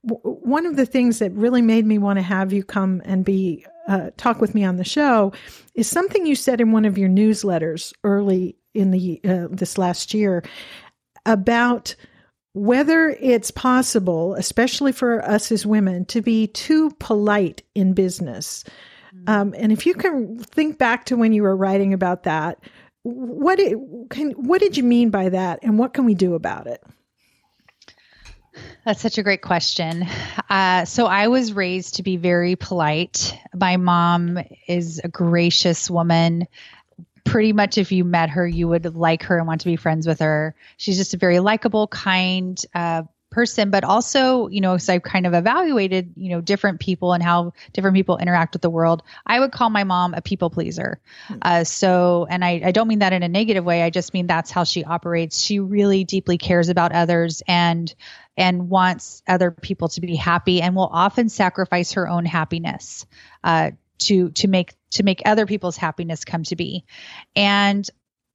[0.07, 3.23] w- one of the things that really made me want to have you come and
[3.23, 5.31] be uh, talk with me on the show
[5.75, 10.13] is something you said in one of your newsletters early in the uh, this last
[10.13, 10.43] year,
[11.25, 11.95] about
[12.53, 18.63] whether it's possible, especially for us as women, to be too polite in business.
[19.15, 19.29] Mm-hmm.
[19.29, 22.59] Um, and if you can think back to when you were writing about that,
[23.03, 23.77] what it,
[24.09, 26.83] can, what did you mean by that, and what can we do about it?
[28.83, 30.05] That's such a great question.
[30.49, 33.37] Uh, so I was raised to be very polite.
[33.53, 36.47] My mom is a gracious woman
[37.29, 40.07] pretty much if you met her, you would like her and want to be friends
[40.07, 40.55] with her.
[40.77, 45.27] She's just a very likable, kind uh, person, but also, you know, so I've kind
[45.27, 49.03] of evaluated, you know, different people and how different people interact with the world.
[49.25, 50.99] I would call my mom a people pleaser.
[51.27, 51.37] Hmm.
[51.41, 53.83] Uh, so, and I, I don't mean that in a negative way.
[53.83, 55.39] I just mean that's how she operates.
[55.39, 57.93] She really deeply cares about others and
[58.35, 63.05] and wants other people to be happy and will often sacrifice her own happiness
[63.43, 66.85] uh, to to make to make other people's happiness come to be.
[67.35, 67.87] And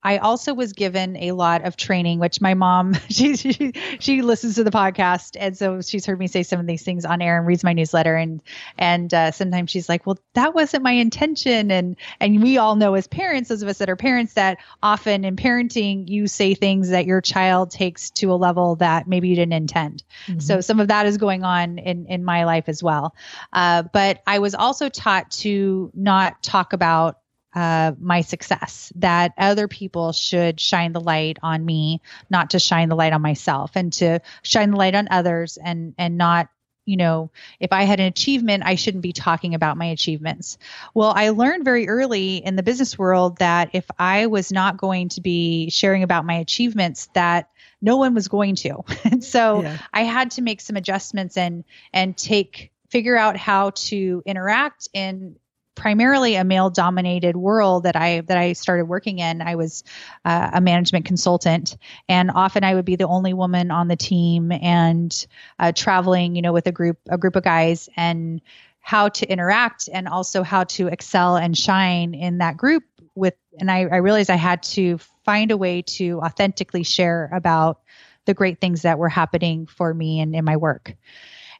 [0.05, 4.57] I also was given a lot of training, which my mom she, she, she listens
[4.57, 7.39] to the podcast, and so she's heard me say some of these things on air
[7.39, 8.43] and reads my newsletter, and
[8.77, 12.95] and uh, sometimes she's like, "Well, that wasn't my intention," and and we all know
[12.95, 16.91] as parents, those of us that are parents, that often in parenting you say things
[16.91, 20.03] that your child takes to a level that maybe you didn't intend.
[20.27, 20.41] Mm-hmm.
[20.41, 23.15] So some of that is going on in in my life as well.
[23.53, 27.19] Uh, but I was also taught to not talk about
[27.55, 32.01] uh, my success, that other people should shine the light on me,
[32.31, 35.95] not to shine the light on myself, and to shine the light on others, and
[35.99, 36.49] and not
[36.87, 37.31] you know,
[37.61, 40.59] if I had an achievement, I shouldn't be talking about my achievements.
[40.93, 45.09] Well, I learned very early in the business world that if I was not going
[45.11, 47.49] to be sharing about my achievements, that
[47.81, 48.85] no one was going to.
[49.05, 49.79] and so yeah.
[49.93, 55.37] I had to make some adjustments and and take figure out how to interact in
[55.75, 59.43] primarily a male dominated world that I that I started working in.
[59.43, 59.85] I was
[60.25, 61.77] uh, a management consultant,
[62.09, 65.27] and often I would be the only woman on the team and
[65.59, 68.41] uh, traveling, you know, with a group a group of guys and
[68.81, 73.71] how to interact and also how to excel and shine in that group with and
[73.71, 77.81] I, I realized I had to find a way to authentically share about
[78.27, 80.95] the great things that were happening for me and in my work.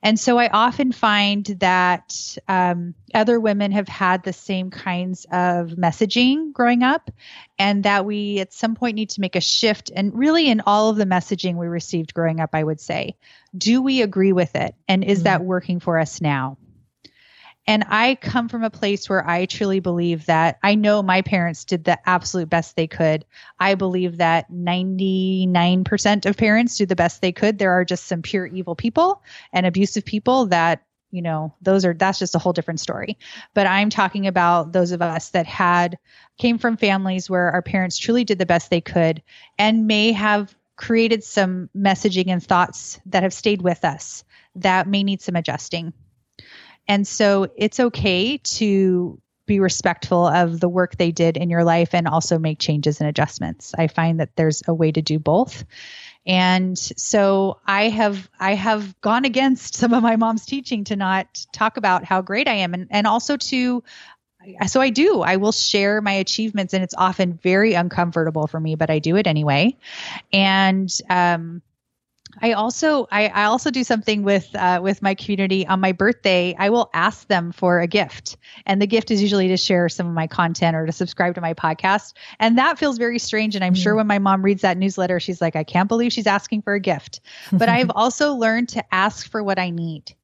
[0.05, 5.71] And so I often find that um, other women have had the same kinds of
[5.71, 7.11] messaging growing up,
[7.59, 9.91] and that we at some point need to make a shift.
[9.97, 13.17] And really, in all of the messaging we received growing up, I would say,
[13.57, 14.75] do we agree with it?
[14.87, 15.25] And is mm-hmm.
[15.25, 16.59] that working for us now?
[17.67, 21.65] And I come from a place where I truly believe that I know my parents
[21.65, 23.25] did the absolute best they could.
[23.59, 27.59] I believe that 99% of parents do the best they could.
[27.59, 31.95] There are just some pure evil people and abusive people that, you know, those are,
[31.95, 33.17] that's just a whole different story.
[33.55, 35.99] But I'm talking about those of us that had,
[36.39, 39.23] came from families where our parents truly did the best they could
[39.59, 44.25] and may have created some messaging and thoughts that have stayed with us
[44.57, 45.93] that may need some adjusting.
[46.89, 51.95] And so it's okay to be respectful of the work they did in your life
[51.95, 53.75] and also make changes and adjustments.
[53.77, 55.65] I find that there's a way to do both.
[56.27, 61.45] And so I have I have gone against some of my mom's teaching to not
[61.53, 63.85] talk about how great I am and, and also to
[64.67, 65.21] so I do.
[65.23, 69.17] I will share my achievements, and it's often very uncomfortable for me, but I do
[69.17, 69.77] it anyway.
[70.33, 71.63] And um,
[72.41, 76.55] I also I, I also do something with uh, with my community on my birthday.
[76.59, 80.07] I will ask them for a gift, and the gift is usually to share some
[80.07, 82.15] of my content or to subscribe to my podcast.
[82.39, 83.55] And that feels very strange.
[83.55, 83.83] And I'm mm.
[83.83, 86.75] sure when my mom reads that newsletter, she's like, "I can't believe she's asking for
[86.75, 87.21] a gift."
[87.53, 90.15] But I've also learned to ask for what I need,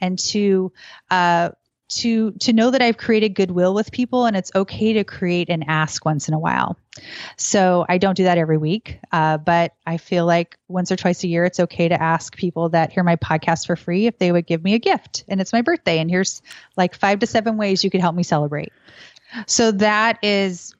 [0.00, 0.72] and to
[1.10, 1.50] uh,
[1.90, 5.64] to to know that I've created goodwill with people and it's okay to create and
[5.66, 6.76] ask once in a while.
[7.36, 11.24] So I don't do that every week, uh, but I feel like once or twice
[11.24, 14.30] a year it's okay to ask people that hear my podcast for free if they
[14.30, 16.42] would give me a gift and it's my birthday and here's
[16.76, 18.72] like five to seven ways you could help me celebrate.
[19.46, 20.74] So that is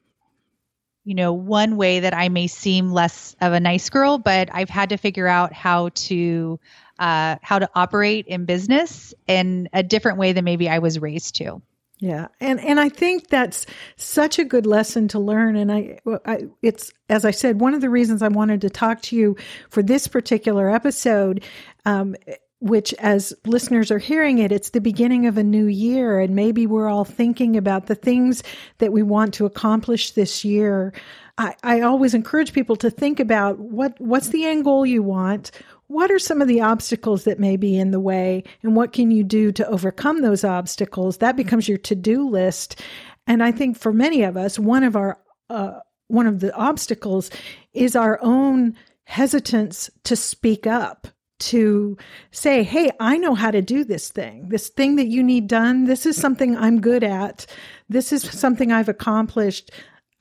[1.05, 4.71] you know one way that I may seem less of a nice girl, but I've
[4.71, 6.61] had to figure out how to
[7.01, 11.35] uh, how to operate in business in a different way than maybe I was raised
[11.37, 11.61] to.
[11.99, 15.57] Yeah, and and I think that's such a good lesson to learn.
[15.57, 19.03] And I, I, it's as I said, one of the reasons I wanted to talk
[19.03, 19.37] to you
[19.69, 21.45] for this particular episode.
[21.85, 22.17] Um,
[22.63, 26.67] which as listeners are hearing it, it's the beginning of a new year, and maybe
[26.67, 28.43] we're all thinking about the things
[28.79, 30.93] that we want to accomplish this year.
[31.39, 35.51] I, I always encourage people to think about what what's the end goal you want,
[35.91, 39.11] what are some of the obstacles that may be in the way and what can
[39.11, 41.17] you do to overcome those obstacles?
[41.17, 42.81] That becomes your to-do list.
[43.27, 45.19] And i think for many of us one of our
[45.51, 47.29] uh, one of the obstacles
[47.73, 51.09] is our own hesitance to speak up
[51.41, 51.97] to
[52.31, 54.49] say hey i know how to do this thing.
[54.49, 57.47] This thing that you need done this is something i'm good at.
[57.89, 59.73] This is something i've accomplished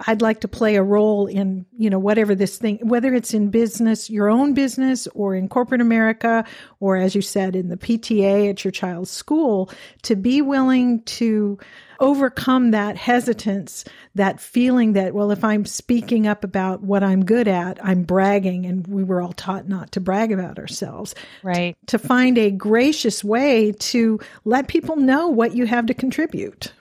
[0.08, 3.50] I'd like to play a role in, you know, whatever this thing, whether it's in
[3.50, 6.45] business, your own business, or in corporate America,
[6.80, 9.70] or as you said, in the PTA at your child's school,
[10.04, 11.60] to be willing to
[12.00, 13.84] overcome that hesitance,
[14.16, 18.66] that feeling that, well, if I'm speaking up about what I'm good at, I'm bragging.
[18.66, 21.14] And we were all taught not to brag about ourselves.
[21.43, 21.76] Right.
[21.88, 26.72] To, to find a gracious way to let people know what you have to contribute.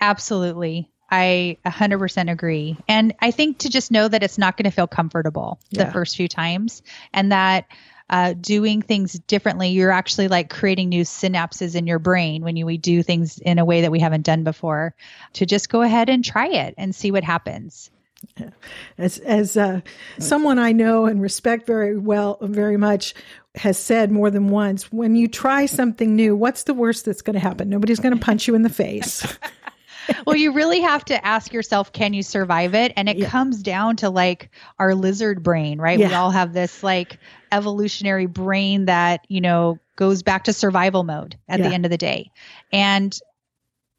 [0.00, 0.91] Absolutely.
[1.12, 2.78] I 100% agree.
[2.88, 5.84] And I think to just know that it's not going to feel comfortable yeah.
[5.84, 6.82] the first few times
[7.12, 7.66] and that
[8.08, 12.64] uh, doing things differently, you're actually like creating new synapses in your brain when you
[12.64, 14.94] we do things in a way that we haven't done before.
[15.34, 17.90] To just go ahead and try it and see what happens.
[18.96, 19.80] As as uh,
[20.18, 23.14] someone I know and respect very well, very much,
[23.54, 27.34] has said more than once, when you try something new, what's the worst that's going
[27.34, 27.68] to happen?
[27.68, 29.26] Nobody's going to punch you in the face.
[30.26, 32.92] well, you really have to ask yourself, can you survive it?
[32.96, 33.28] And it yeah.
[33.28, 35.98] comes down to like our lizard brain, right?
[35.98, 36.08] Yeah.
[36.08, 37.18] We all have this like
[37.50, 41.68] evolutionary brain that, you know, goes back to survival mode at yeah.
[41.68, 42.30] the end of the day.
[42.72, 43.16] And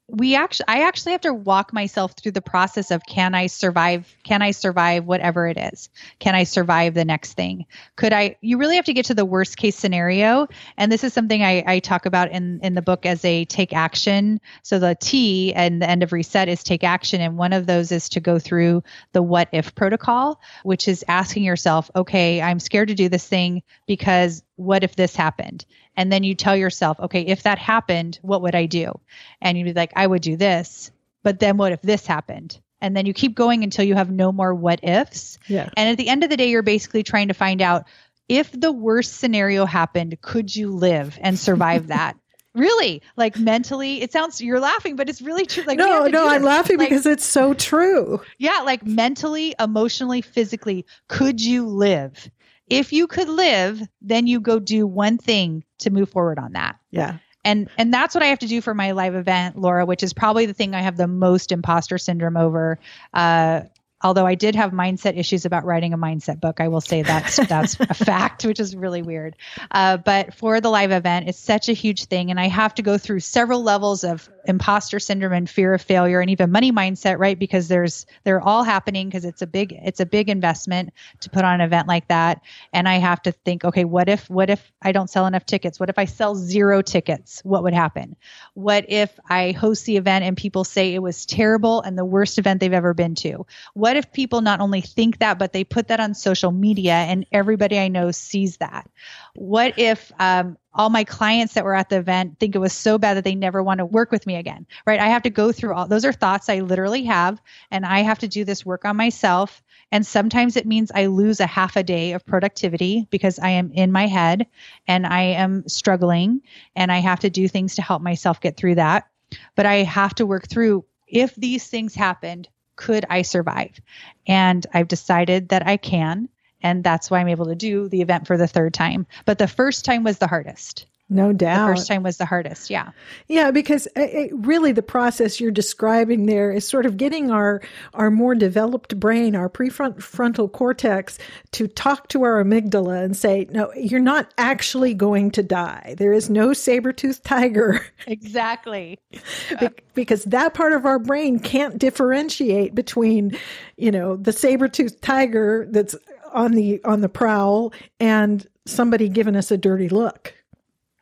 [0.09, 4.13] we actually i actually have to walk myself through the process of can i survive
[4.23, 5.89] can i survive whatever it is?
[6.19, 7.65] Can i survive the next thing?
[7.95, 10.47] Could i you really have to get to the worst case scenario.
[10.77, 13.73] And this is something i, I talk about in in the book as a take
[13.73, 14.41] action.
[14.61, 17.21] So the t and the end of reset is take action.
[17.21, 18.83] And one of those is to go through
[19.13, 23.63] the what if protocol which is asking yourself okay i'm scared to do this thing
[23.87, 25.65] because what if this happened
[25.95, 28.99] And then you tell yourself, okay, if that happened, what would I do?
[29.41, 30.91] And you'd be like, I would do this.
[31.21, 32.59] But then what if this happened?
[32.81, 35.39] And then you keep going until you have no more what ifs.
[35.47, 35.69] Yeah.
[35.77, 37.85] And at the end of the day, you're basically trying to find out
[38.27, 42.17] if the worst scenario happened, could you live and survive that?
[42.55, 46.43] really like mentally it sounds you're laughing but it's really true like no no i'm
[46.43, 52.29] laughing like, because it's so true yeah like mentally emotionally physically could you live
[52.67, 56.79] if you could live then you go do one thing to move forward on that.
[56.91, 57.17] Yeah.
[57.45, 60.13] And and that's what i have to do for my live event laura which is
[60.13, 62.79] probably the thing i have the most imposter syndrome over.
[63.13, 63.63] Uh,
[64.03, 66.59] although I did have mindset issues about writing a mindset book.
[66.59, 69.35] I will say that's that's a fact, which is really weird.
[69.71, 72.81] Uh, but for the live event, it's such a huge thing, and I have to
[72.81, 77.17] go through several levels of imposter syndrome and fear of failure, and even money mindset,
[77.17, 77.39] right?
[77.39, 80.91] Because there's they're all happening because it's a big it's a big investment
[81.21, 82.41] to put on an event like that,
[82.73, 85.79] and I have to think, okay, what if what if I don't sell enough tickets?
[85.79, 87.41] What if I sell zero tickets?
[87.43, 88.15] What would happen?
[88.53, 92.37] What if I host the event and people say it was terrible and the worst
[92.37, 93.45] event they've ever been to?
[93.73, 96.93] What what if people not only think that, but they put that on social media
[96.93, 98.89] and everybody I know sees that?
[99.35, 102.97] What if um, all my clients that were at the event think it was so
[102.97, 104.65] bad that they never want to work with me again?
[104.87, 104.99] Right?
[104.99, 107.39] I have to go through all those are thoughts I literally have,
[107.69, 109.61] and I have to do this work on myself.
[109.91, 113.71] And sometimes it means I lose a half a day of productivity because I am
[113.73, 114.47] in my head
[114.87, 116.41] and I am struggling
[116.75, 119.07] and I have to do things to help myself get through that.
[119.55, 123.79] But I have to work through if these things happened, could I survive?
[124.27, 126.29] And I've decided that I can.
[126.61, 129.05] And that's why I'm able to do the event for the third time.
[129.25, 130.85] But the first time was the hardest.
[131.09, 131.67] No doubt.
[131.67, 132.69] The first time was the hardest.
[132.69, 132.91] Yeah.
[133.27, 137.29] Yeah, because it, uh, uh, really the process you're describing there is sort of getting
[137.29, 137.61] our
[137.93, 141.19] our more developed brain, our prefrontal cortex,
[141.51, 145.95] to talk to our amygdala and say, "No, you're not actually going to die.
[145.97, 148.97] There is no saber-toothed tiger." Exactly.
[149.59, 153.37] Be- because that part of our brain can't differentiate between,
[153.77, 155.95] you know, the saber-toothed tiger that's
[156.33, 160.33] on the on the prowl and somebody giving us a dirty look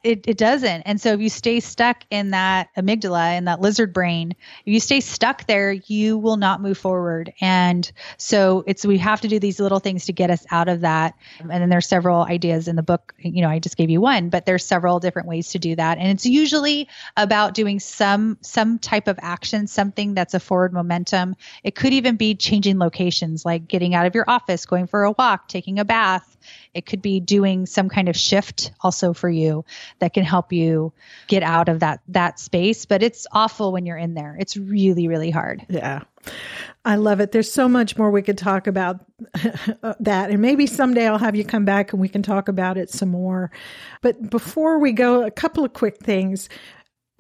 [0.03, 0.81] it, it doesn't.
[0.81, 4.31] And so if you stay stuck in that amygdala and that lizard brain,
[4.65, 7.31] if you stay stuck there, you will not move forward.
[7.39, 10.81] And so it's we have to do these little things to get us out of
[10.81, 11.15] that.
[11.39, 13.13] And then there's several ideas in the book.
[13.19, 15.99] You know, I just gave you one, but there's several different ways to do that.
[15.99, 21.35] And it's usually about doing some some type of action, something that's a forward momentum.
[21.63, 25.11] It could even be changing locations, like getting out of your office, going for a
[25.11, 26.31] walk, taking a bath,
[26.73, 29.65] it could be doing some kind of shift also for you
[30.01, 30.91] that can help you
[31.27, 34.35] get out of that that space, but it's awful when you're in there.
[34.39, 35.65] It's really really hard.
[35.69, 36.01] Yeah.
[36.83, 37.31] I love it.
[37.31, 38.99] There's so much more we could talk about
[39.99, 40.29] that.
[40.29, 43.09] And maybe someday I'll have you come back and we can talk about it some
[43.09, 43.51] more.
[44.01, 46.49] But before we go, a couple of quick things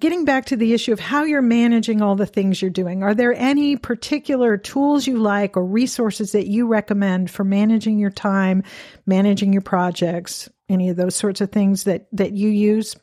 [0.01, 3.13] getting back to the issue of how you're managing all the things you're doing, are
[3.13, 8.63] there any particular tools you like or resources that you recommend for managing your time,
[9.05, 12.95] managing your projects, any of those sorts of things that, that you use?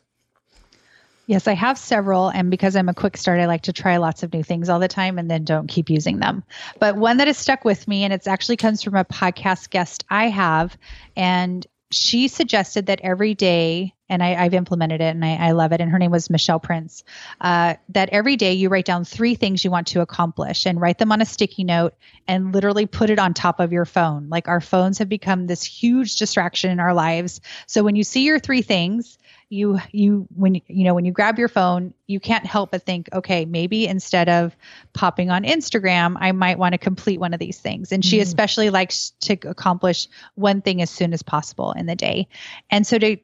[1.26, 2.30] Yes, I have several.
[2.30, 4.78] And because I'm a quick start, I like to try lots of new things all
[4.78, 6.42] the time and then don't keep using them.
[6.80, 10.06] But one that has stuck with me, and it actually comes from a podcast guest
[10.08, 10.78] I have.
[11.16, 15.72] And she suggested that every day, and I, have implemented it and I, I, love
[15.72, 15.80] it.
[15.80, 17.04] And her name was Michelle Prince.
[17.40, 20.98] Uh, that every day you write down three things you want to accomplish and write
[20.98, 21.94] them on a sticky note
[22.26, 24.28] and literally put it on top of your phone.
[24.28, 27.40] Like our phones have become this huge distraction in our lives.
[27.66, 29.18] So when you see your three things,
[29.50, 33.08] you you when you know when you grab your phone you can't help but think
[33.14, 34.54] okay maybe instead of
[34.92, 38.24] popping on instagram i might want to complete one of these things and she mm-hmm.
[38.24, 42.28] especially likes to accomplish one thing as soon as possible in the day
[42.70, 43.16] and so to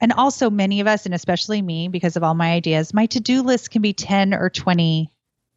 [0.00, 3.42] and also many of us and especially me because of all my ideas my to-do
[3.42, 5.10] list can be 10 or 20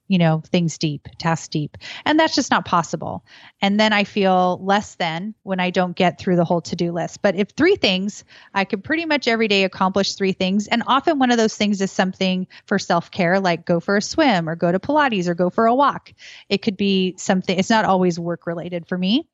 [0.10, 1.78] you know, things deep, tasks deep.
[2.04, 3.24] And that's just not possible.
[3.62, 6.92] And then I feel less than when I don't get through the whole to do
[6.92, 7.22] list.
[7.22, 10.68] But if three things, I can pretty much every day accomplish three things.
[10.68, 14.02] And often one of those things is something for self care, like go for a
[14.02, 16.12] swim or go to Pilates or go for a walk.
[16.50, 19.28] It could be something, it's not always work related for me.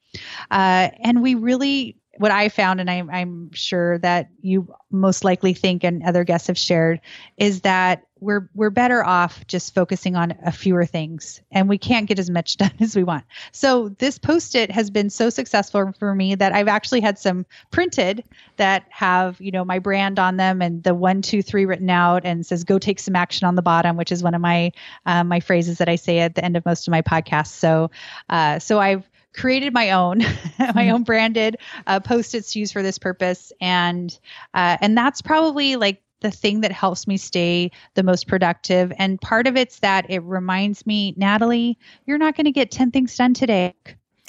[0.52, 5.54] Uh, and we really what I found, and I'm, I'm sure that you most likely
[5.54, 7.02] think, and other guests have shared,
[7.38, 12.08] is that we're we're better off just focusing on a fewer things, and we can't
[12.08, 13.26] get as much done as we want.
[13.52, 18.24] So this post-it has been so successful for me that I've actually had some printed
[18.58, 22.26] that have you know my brand on them and the one two three written out
[22.26, 24.72] and says "Go take some action" on the bottom, which is one of my
[25.06, 27.48] uh, my phrases that I say at the end of most of my podcasts.
[27.48, 27.92] So
[28.30, 30.92] uh, so I've created my own, my mm-hmm.
[30.92, 31.58] own branded
[31.88, 34.18] uh, post-its to use for this purpose, and
[34.54, 38.92] uh, and that's probably like the thing that helps me stay the most productive.
[38.98, 42.90] And part of it's that it reminds me, Natalie, you're not going to get 10
[42.92, 43.76] things done today.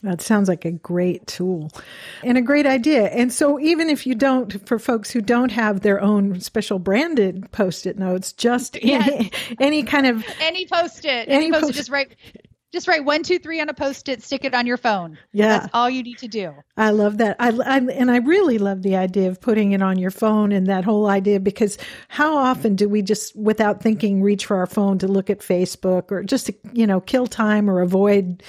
[0.02, 1.70] That sounds like a great tool
[2.22, 3.06] and a great idea.
[3.06, 7.50] And so, even if you don't, for folks who don't have their own special branded
[7.50, 9.08] post it notes, just yes.
[9.08, 12.14] any, any, kind of any post it, any, any post it, just write
[12.72, 15.18] just write one, two, three on a post it, stick it on your phone.
[15.32, 15.58] Yeah.
[15.58, 16.54] That's all you need to do.
[16.76, 17.36] I love that.
[17.38, 20.66] I, I, and I really love the idea of putting it on your phone and
[20.66, 24.98] that whole idea because how often do we just, without thinking, reach for our phone
[24.98, 28.42] to look at Facebook or just to, you know, kill time or avoid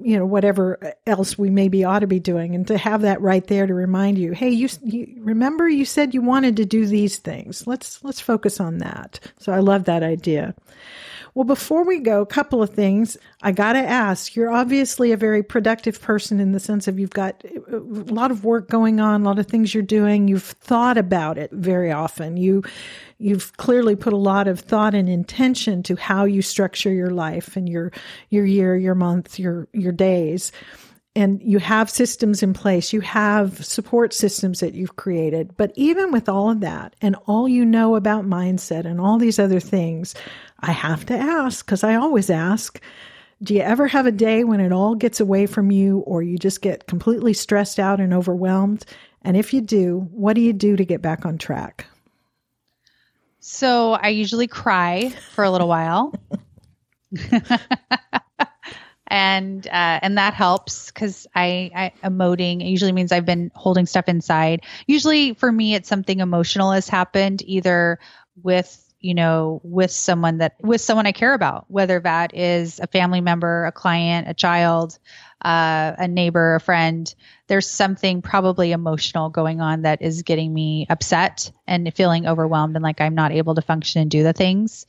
[0.00, 3.48] you know whatever else we maybe ought to be doing and to have that right
[3.48, 7.18] there to remind you hey you, you, remember you said you wanted to do these
[7.18, 10.54] things let's let's focus on that so i love that idea
[11.38, 13.16] well, before we go, a couple of things.
[13.42, 17.10] I got to ask you're obviously a very productive person in the sense of you've
[17.10, 20.26] got uh, a lot of work going on, a lot of things you're doing.
[20.26, 22.38] You've thought about it very often.
[22.38, 22.64] You,
[23.18, 27.56] you've clearly put a lot of thought and intention to how you structure your life
[27.56, 27.92] and your,
[28.30, 30.50] your year, your month, your, your days
[31.18, 35.56] and you have systems in place, you have support systems that you've created.
[35.56, 39.40] But even with all of that and all you know about mindset and all these
[39.40, 40.14] other things,
[40.60, 42.80] I have to ask because I always ask
[43.42, 46.38] do you ever have a day when it all gets away from you or you
[46.38, 48.84] just get completely stressed out and overwhelmed?
[49.22, 51.86] And if you do, what do you do to get back on track?
[53.40, 56.14] So I usually cry for a little while.
[59.08, 64.08] and uh, and that helps because I, I emoting usually means I've been holding stuff
[64.08, 64.62] inside.
[64.86, 67.98] Usually for me, it's something emotional has happened either
[68.42, 72.86] with you know with someone that with someone I care about, whether that is a
[72.86, 74.98] family member, a client, a child,
[75.42, 77.12] uh, a neighbor, a friend.
[77.46, 82.82] There's something probably emotional going on that is getting me upset and feeling overwhelmed and
[82.82, 84.86] like I'm not able to function and do the things.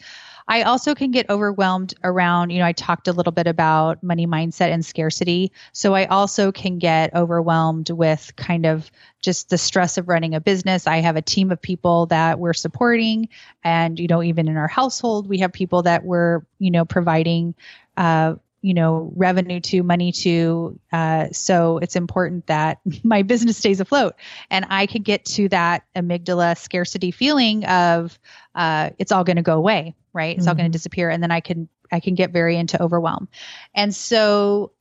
[0.50, 4.26] I also can get overwhelmed around, you know, I talked a little bit about money
[4.26, 5.52] mindset and scarcity.
[5.74, 8.90] So I also can get overwhelmed with kind of
[9.22, 10.88] just the stress of running a business.
[10.88, 13.30] I have a team of people that we're supporting.
[13.64, 17.54] And, you know, even in our household, we have people that we're, you know, providing,
[17.96, 23.80] uh, you know revenue to money to uh, so it's important that my business stays
[23.80, 24.16] afloat.
[24.50, 28.18] And i can get to that amygdala scarcity feeling of
[28.56, 30.36] uh, it's all going to go away right?
[30.36, 30.50] It's mm-hmm.
[30.50, 33.28] all going to disappear and then i can i can get very into overwhelm.
[33.74, 34.72] And so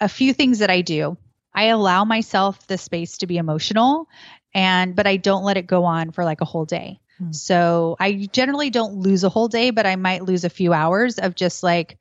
[0.00, 1.16] a few things that i do.
[1.54, 4.08] I allow myself the space to be emotional
[4.54, 7.00] and but i don't let it go on for like a whole day.
[7.20, 7.32] Mm-hmm.
[7.32, 11.18] so i generally don't lose a whole day but i might lose a few hours
[11.18, 11.98] of just like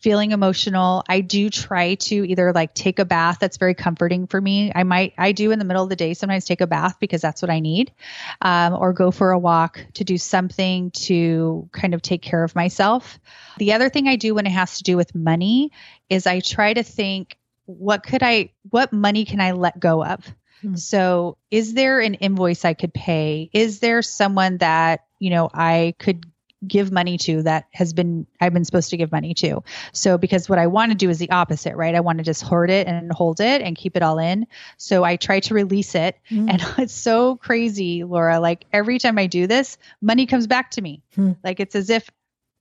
[0.00, 3.38] feeling emotional, I do try to either like take a bath.
[3.40, 4.70] That's very comforting for me.
[4.74, 7.22] I might, I do in the middle of the day sometimes take a bath because
[7.22, 7.92] that's what I need,
[8.40, 12.54] um, or go for a walk to do something to kind of take care of
[12.54, 13.18] myself.
[13.58, 15.72] The other thing I do when it has to do with money
[16.10, 20.24] is I try to think, what could I, what money can I let go of?
[20.62, 20.76] Hmm.
[20.76, 23.50] So, is there an invoice I could pay?
[23.52, 26.24] Is there someone that, you know, I could
[26.66, 29.62] give money to that has been I've been supposed to give money to.
[29.92, 31.94] So because what I want to do is the opposite, right?
[31.94, 34.46] I want to just hoard it and hold it and keep it all in.
[34.76, 36.50] So I try to release it mm.
[36.50, 40.82] and it's so crazy, Laura, like every time I do this, money comes back to
[40.82, 41.02] me.
[41.16, 41.36] Mm.
[41.42, 42.10] Like it's as if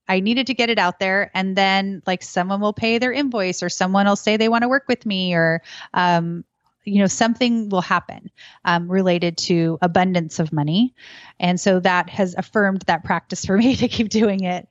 [0.08, 3.64] I needed to get it out there and then like someone will pay their invoice
[3.64, 5.62] or someone will say they want to work with me or
[5.93, 6.45] um
[6.86, 8.29] you know something will happen
[8.63, 10.93] um, related to abundance of money.
[11.39, 14.67] And so that has affirmed that practice for me to keep doing it.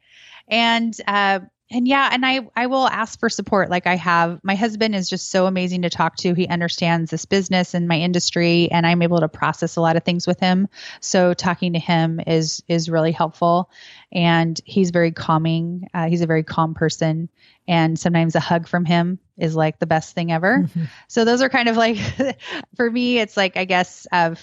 [0.49, 1.41] And uh,
[1.71, 3.71] and yeah and i i will ask for support.
[3.71, 6.35] Like i have my husband is just so amazing to talk to.
[6.35, 10.05] He understands this business and my industry and i'm able to process a lot of
[10.05, 10.69] things with him.
[11.01, 13.71] So talking to him is is really helpful.
[14.13, 17.31] And he's very calming uh, he's a very calm person
[17.67, 20.85] and sometimes a hug from him is like the best thing ever mm-hmm.
[21.09, 21.97] so those are kind of like
[22.77, 24.35] for me it's like i guess uh,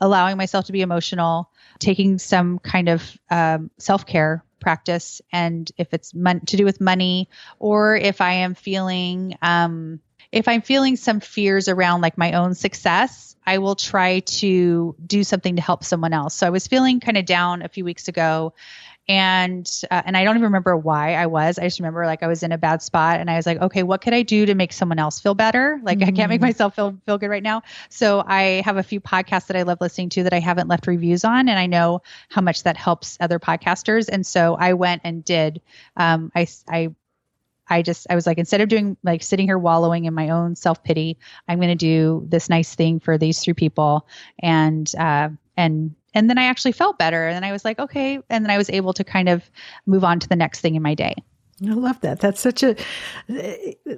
[0.00, 6.14] allowing myself to be emotional taking some kind of um, self-care practice and if it's
[6.14, 7.28] mon- to do with money
[7.58, 10.00] or if i am feeling um,
[10.32, 15.24] if i'm feeling some fears around like my own success i will try to do
[15.24, 18.08] something to help someone else so i was feeling kind of down a few weeks
[18.08, 18.52] ago
[19.08, 21.58] and uh, and I don't even remember why I was.
[21.58, 23.82] I just remember like I was in a bad spot, and I was like, okay,
[23.82, 25.80] what could I do to make someone else feel better?
[25.82, 26.08] Like mm-hmm.
[26.08, 26.46] I can't make mm-hmm.
[26.46, 27.62] myself feel feel good right now.
[27.88, 30.86] So I have a few podcasts that I love listening to that I haven't left
[30.86, 34.08] reviews on, and I know how much that helps other podcasters.
[34.10, 35.60] And so I went and did.
[35.96, 36.94] Um, I I
[37.70, 40.56] I just I was like instead of doing like sitting here wallowing in my own
[40.56, 44.06] self pity, I'm going to do this nice thing for these three people,
[44.40, 48.18] and uh, and and then I actually felt better, and then I was like okay,
[48.28, 49.50] and then I was able to kind of
[49.86, 51.14] move on to the next thing in my day.
[51.68, 52.20] I love that.
[52.20, 52.76] That's such a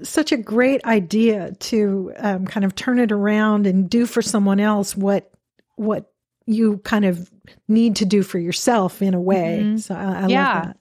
[0.03, 4.59] such a great idea to um, kind of turn it around and do for someone
[4.59, 5.31] else what
[5.77, 6.11] what
[6.47, 7.31] you kind of
[7.69, 9.61] need to do for yourself in a way.
[9.63, 9.77] Mm-hmm.
[9.77, 10.55] So I, I yeah.
[10.55, 10.77] love that.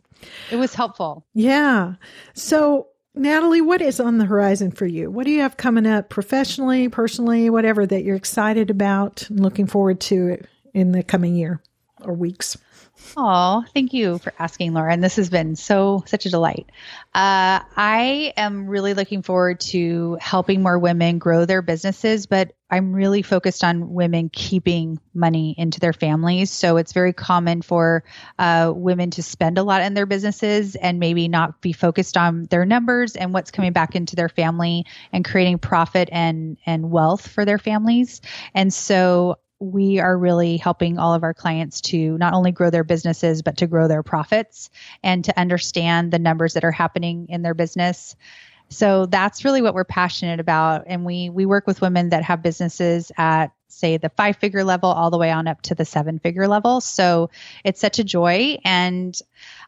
[0.52, 1.26] It was helpful.
[1.34, 1.96] Yeah.
[2.34, 5.12] So Natalie, what is on the horizon for you?
[5.12, 9.68] What do you have coming up professionally, personally, whatever that you're excited about and looking
[9.68, 10.42] forward to
[10.74, 11.62] in the coming year
[12.04, 12.58] or weeks?
[13.18, 14.94] Oh, thank you for asking, Laura.
[14.94, 16.68] And this has been so such a delight.
[17.14, 22.94] Uh, I am really looking forward to helping more women grow their businesses, but I'm
[22.94, 26.52] really focused on women keeping money into their families.
[26.52, 28.04] So it's very common for
[28.40, 32.44] uh, women to spend a lot in their businesses and maybe not be focused on
[32.46, 37.28] their numbers and what's coming back into their family and creating profit and and wealth
[37.28, 38.22] for their families.
[38.54, 42.84] And so we are really helping all of our clients to not only grow their
[42.84, 44.72] businesses, but to grow their profits
[45.04, 48.16] and to understand the numbers that are happening in their business.
[48.72, 50.86] So that's really what we're passionate about.
[50.88, 54.90] And we we work with women that have businesses at say the five figure level
[54.90, 56.82] all the way on up to the seven figure level.
[56.82, 57.30] So
[57.64, 58.58] it's such a joy.
[58.64, 59.18] And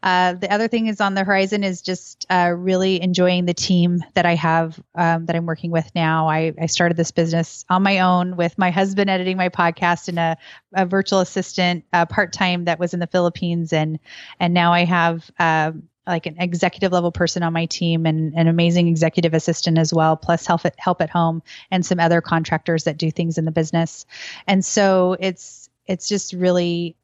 [0.04, 4.04] uh, the other thing is on the horizon is just uh, really enjoying the team
[4.14, 6.28] that I have um, that I'm working with now.
[6.28, 10.20] I, I, started this business on my own with my husband editing my podcast and
[10.20, 10.38] a,
[10.74, 14.00] a virtual assistant uh, part time that was in the Philippines, and
[14.40, 15.30] and now I have.
[15.40, 19.94] Um, like an executive level person on my team and an amazing executive assistant as
[19.94, 21.42] well, plus help at help at home
[21.72, 24.06] and some other contractors that do things in the business.
[24.48, 26.96] And so it's it's just really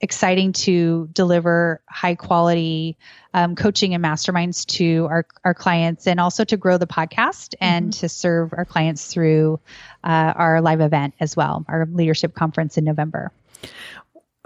[0.00, 2.96] exciting to deliver high quality
[3.32, 7.86] um, coaching and masterminds to our, our clients and also to grow the podcast and
[7.86, 8.00] mm-hmm.
[8.00, 9.58] to serve our clients through
[10.02, 13.32] uh, our live event as well, our leadership conference in November.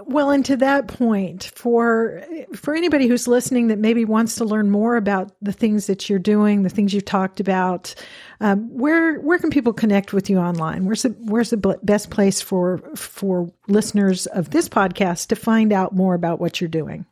[0.09, 2.23] Well, and to that point, for
[2.55, 6.17] for anybody who's listening that maybe wants to learn more about the things that you're
[6.17, 7.93] doing, the things you've talked about,
[8.41, 10.85] um, where where can people connect with you online?
[10.85, 15.93] Where's the where's the best place for for listeners of this podcast to find out
[15.93, 17.05] more about what you're doing?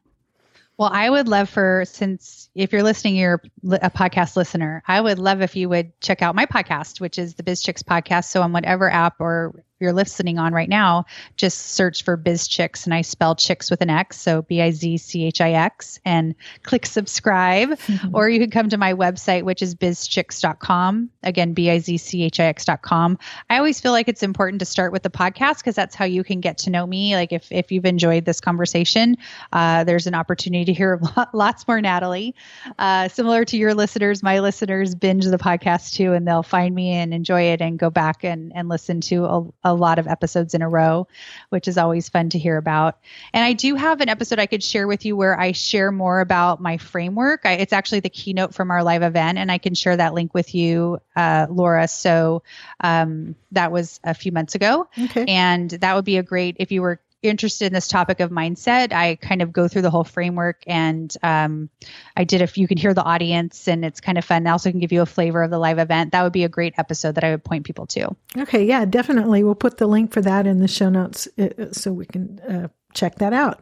[0.79, 3.43] Well, I would love for since if you're listening, you're
[3.73, 4.81] a podcast listener.
[4.87, 7.83] I would love if you would check out my podcast, which is the Biz Chix
[7.83, 8.25] podcast.
[8.25, 11.05] So on whatever app or you're listening on right now,
[11.35, 14.71] just search for Biz Chix and I spell chicks with an X, so B I
[14.71, 17.69] Z C H I X, and click subscribe.
[17.69, 18.07] Mm-hmm.
[18.17, 21.09] Or you can come to my website, which is bizchix.com.
[21.23, 23.19] Again, B I Z C H I X.com.
[23.49, 26.23] I always feel like it's important to start with the podcast because that's how you
[26.23, 27.15] can get to know me.
[27.15, 29.17] Like if, if you've enjoyed this conversation,
[29.51, 30.99] uh, there's an opportunity to hear
[31.33, 32.33] lots more Natalie.
[32.79, 36.91] Uh, similar to your listeners, my listeners binge the podcast too, and they'll find me
[36.91, 40.53] and enjoy it and go back and, and listen to a, a lot of episodes
[40.53, 41.07] in a row,
[41.49, 42.97] which is always fun to hear about.
[43.33, 46.19] And I do have an episode I could share with you where I share more
[46.21, 47.41] about my framework.
[47.45, 50.33] I, it's actually the keynote from our live event, and I can share that link
[50.33, 51.87] with you, uh, Laura.
[51.87, 52.43] So
[52.79, 54.87] um, that was a few months ago.
[54.97, 55.25] Okay.
[55.27, 58.93] And that would be a great, if you were interested in this topic of mindset,
[58.93, 61.69] I kind of go through the whole framework and um,
[62.15, 64.45] I did if you can hear the audience and it's kind of fun.
[64.47, 66.11] I also can give you a flavor of the live event.
[66.11, 68.15] That would be a great episode that I would point people to.
[68.37, 68.65] Okay.
[68.65, 69.43] Yeah, definitely.
[69.43, 72.67] We'll put the link for that in the show notes uh, so we can uh,
[72.93, 73.61] check that out.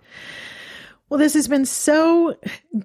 [1.08, 2.36] Well, this has been so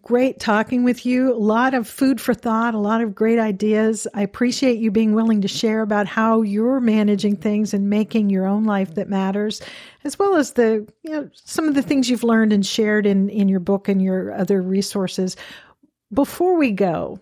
[0.03, 1.33] great talking with you.
[1.33, 4.07] A lot of food for thought, a lot of great ideas.
[4.13, 8.47] I appreciate you being willing to share about how you're managing things and making your
[8.47, 9.63] own life that matters,
[10.05, 13.31] as well as the, you know, some of the things you've learned and shared in,
[13.31, 15.35] in your book and your other resources.
[16.13, 17.21] Before we go,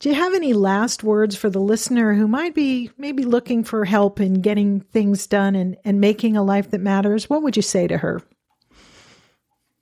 [0.00, 3.84] do you have any last words for the listener who might be maybe looking for
[3.84, 7.30] help in getting things done and, and making a life that matters?
[7.30, 8.22] What would you say to her?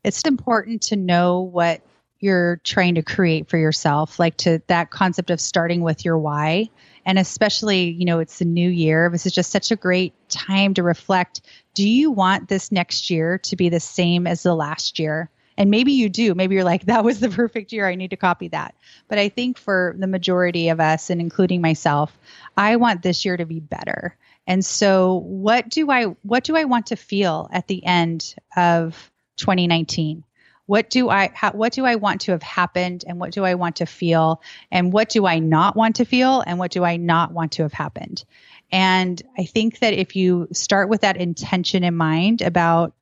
[0.05, 1.81] It's important to know what
[2.21, 6.71] you're trying to create for yourself like to that concept of starting with your why.
[7.05, 9.11] And especially you know it's the new year.
[9.11, 11.43] This is just such a great time to reflect.
[11.75, 15.29] Do you want this next year to be the same as the last year?
[15.57, 16.35] And maybe you do.
[16.35, 17.87] Maybe you're like that was the perfect year.
[17.87, 18.75] I need to copy that.
[19.09, 22.19] But i think for the majority of us and including myself
[22.57, 24.17] i want this year to be better.
[24.47, 29.11] And so what do i what do i want to feel at the end of
[29.37, 30.25] 2019
[30.67, 33.55] what do i ha- what do i want to have happened and what do i
[33.55, 36.97] want to feel and what do i not want to feel and what do i
[36.97, 38.25] not want to have happened
[38.73, 42.95] and i think that if you start with that intention in mind about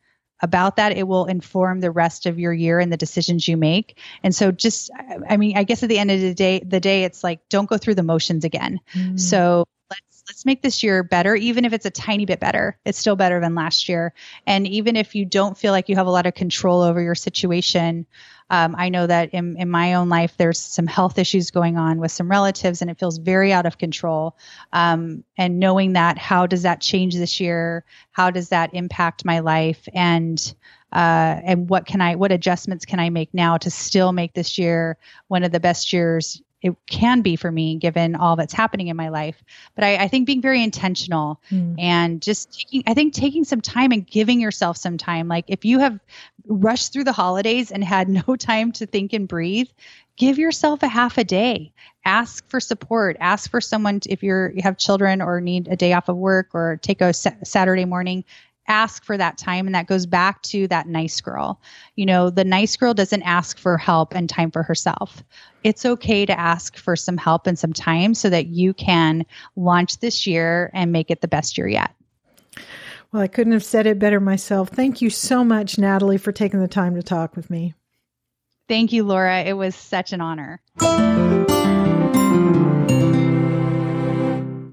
[0.42, 3.98] about that, it will inform the rest of your year and the decisions you make.
[4.24, 4.90] And so just
[5.28, 7.68] I mean, I guess at the end of the day, the day it's like don't
[7.68, 8.80] go through the motions again.
[8.92, 9.18] Mm.
[9.18, 12.98] So let's let's make this year better even if it's a tiny bit better it's
[12.98, 14.12] still better than last year
[14.46, 17.14] and even if you don't feel like you have a lot of control over your
[17.14, 18.06] situation
[18.52, 21.98] um, I know that in, in my own life, there's some health issues going on
[21.98, 24.36] with some relatives, and it feels very out of control.
[24.74, 27.82] Um, and knowing that, how does that change this year?
[28.10, 29.88] How does that impact my life?
[29.94, 30.54] And
[30.92, 34.58] uh, and what can I, what adjustments can I make now to still make this
[34.58, 38.88] year one of the best years it can be for me given all that's happening
[38.88, 39.42] in my life.
[39.74, 41.74] But I, I think being very intentional mm.
[41.78, 45.28] and just taking, I think taking some time and giving yourself some time.
[45.28, 45.98] Like if you have
[46.46, 49.68] rushed through the holidays and had no time to think and breathe,
[50.16, 51.72] give yourself a half a day.
[52.04, 53.16] Ask for support.
[53.20, 56.16] Ask for someone to, if you're you have children or need a day off of
[56.16, 58.24] work or take a sa- Saturday morning
[58.68, 61.60] ask for that time and that goes back to that nice girl.
[61.96, 65.22] You know the nice girl doesn't ask for help and time for herself.
[65.64, 69.24] It's okay to ask for some help and some time so that you can
[69.56, 71.94] launch this year and make it the best year yet.
[73.12, 74.68] Well i couldn't have said it better myself.
[74.68, 77.74] Thank you so much natalie for taking the time to talk with me.
[78.68, 79.42] Thank you laura.
[79.42, 80.60] It was such an honor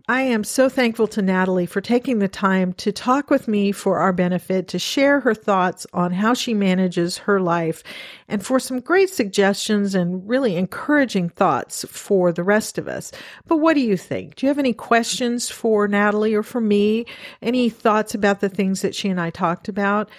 [0.09, 3.99] I am so thankful to Natalie for taking the time to talk with me for
[3.99, 7.83] our benefit, to share her thoughts on how she manages her life,
[8.27, 13.11] and for some great suggestions and really encouraging thoughts for the rest of us.
[13.45, 14.33] But what do you think?
[14.33, 17.05] Do you have any questions for Natalie or for me?
[17.43, 20.09] Any thoughts about the things that she and I talked about?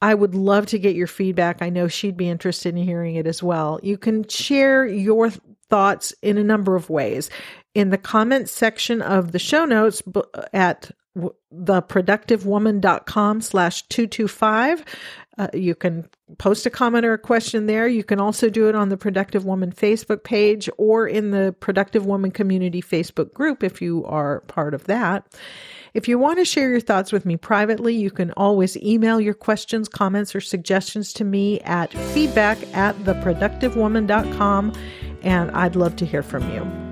[0.00, 1.62] I would love to get your feedback.
[1.62, 3.80] I know she'd be interested in hearing it as well.
[3.82, 5.32] You can share your
[5.68, 7.30] thoughts in a number of ways
[7.74, 10.02] in the comments section of the show notes
[10.52, 14.84] at theproductivewoman.com slash 225
[15.38, 16.08] uh, you can
[16.38, 17.88] post a comment or a question there.
[17.88, 22.04] You can also do it on the productive woman facebook page or in the productive
[22.04, 25.26] woman community facebook group if you are part of that.
[25.94, 29.34] If you want to share your thoughts with me privately you can always email your
[29.34, 34.72] questions comments or suggestions to me at feedback at theproductivewoman.com
[35.22, 36.91] and i'd love to hear from you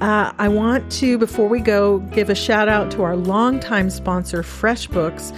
[0.00, 4.42] uh, I want to, before we go, give a shout out to our longtime sponsor,
[4.42, 5.34] FreshBooks.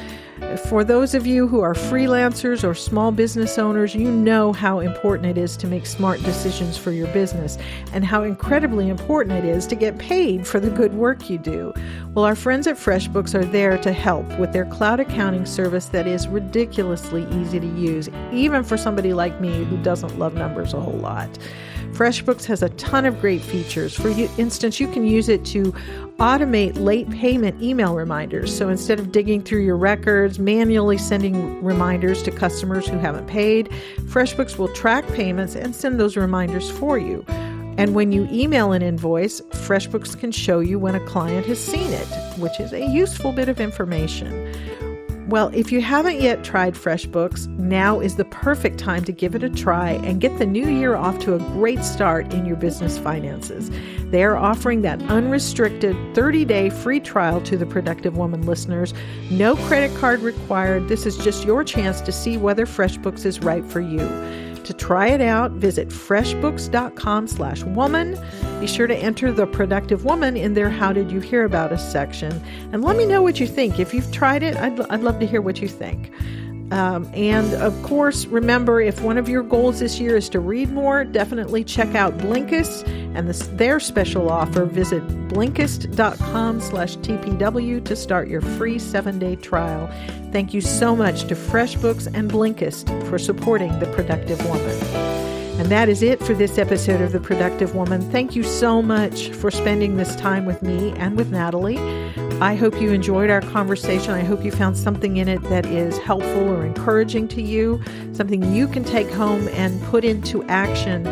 [0.69, 5.29] For those of you who are freelancers or small business owners, you know how important
[5.29, 7.59] it is to make smart decisions for your business
[7.93, 11.73] and how incredibly important it is to get paid for the good work you do.
[12.15, 16.07] Well, our friends at FreshBooks are there to help with their cloud accounting service that
[16.07, 20.81] is ridiculously easy to use, even for somebody like me who doesn't love numbers a
[20.81, 21.29] whole lot.
[21.99, 23.93] FreshBooks has a ton of great features.
[23.93, 25.73] For instance, you can use it to
[26.21, 28.57] automate late payment email reminders.
[28.57, 33.69] So instead of digging through your records, manually sending reminders to customers who haven't paid,
[34.03, 37.25] FreshBooks will track payments and send those reminders for you.
[37.79, 41.93] And when you email an invoice, FreshBooks can show you when a client has seen
[41.93, 42.07] it,
[42.39, 44.55] which is a useful bit of information.
[45.29, 49.43] Well, if you haven't yet tried FreshBooks, now is the perfect time to give it
[49.43, 52.97] a try and get the new year off to a great start in your business
[52.97, 53.71] finances.
[54.11, 58.95] They are offering that unrestricted 30 day free trial to the Productive Woman listeners.
[59.31, 60.89] No credit card required.
[60.89, 64.09] This is just your chance to see whether FreshBooks is right for you.
[64.69, 68.21] To try it out, visit freshbooks.com slash woman.
[68.61, 71.91] Be sure to enter the productive woman in their How Did You Hear About Us
[71.91, 72.39] section.
[72.71, 73.81] And let me know what you think.
[73.81, 76.13] If you've tried it, I'd, I'd love to hear what you think.
[76.71, 80.71] Um, and of course, remember if one of your goals this year is to read
[80.71, 84.67] more, definitely check out Blinkist and this, their special offer.
[84.67, 89.89] Visit blinkist.com slash TPW to start your free seven day trial.
[90.31, 94.79] Thank you so much to FreshBooks and Blinkist for supporting The Productive Woman.
[95.59, 98.09] And that is it for this episode of The Productive Woman.
[98.13, 101.79] Thank you so much for spending this time with me and with Natalie.
[102.41, 104.15] I hope you enjoyed our conversation.
[104.15, 107.83] I hope you found something in it that is helpful or encouraging to you,
[108.13, 111.03] something you can take home and put into action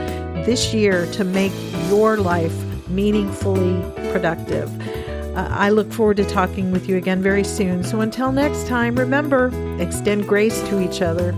[0.45, 1.53] this year to make
[1.89, 2.55] your life
[2.89, 4.71] meaningfully productive.
[5.37, 7.83] Uh, I look forward to talking with you again very soon.
[7.83, 9.51] So until next time, remember
[9.83, 11.31] extend grace to each other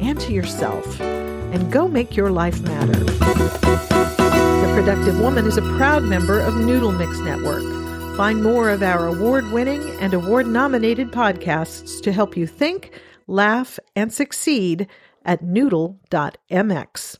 [0.00, 2.92] and to yourself, and go make your life matter.
[2.92, 7.79] The Productive Woman is a proud member of Noodle Mix Network.
[8.16, 13.78] Find more of our award winning and award nominated podcasts to help you think, laugh,
[13.96, 14.88] and succeed
[15.24, 17.19] at noodle.mx.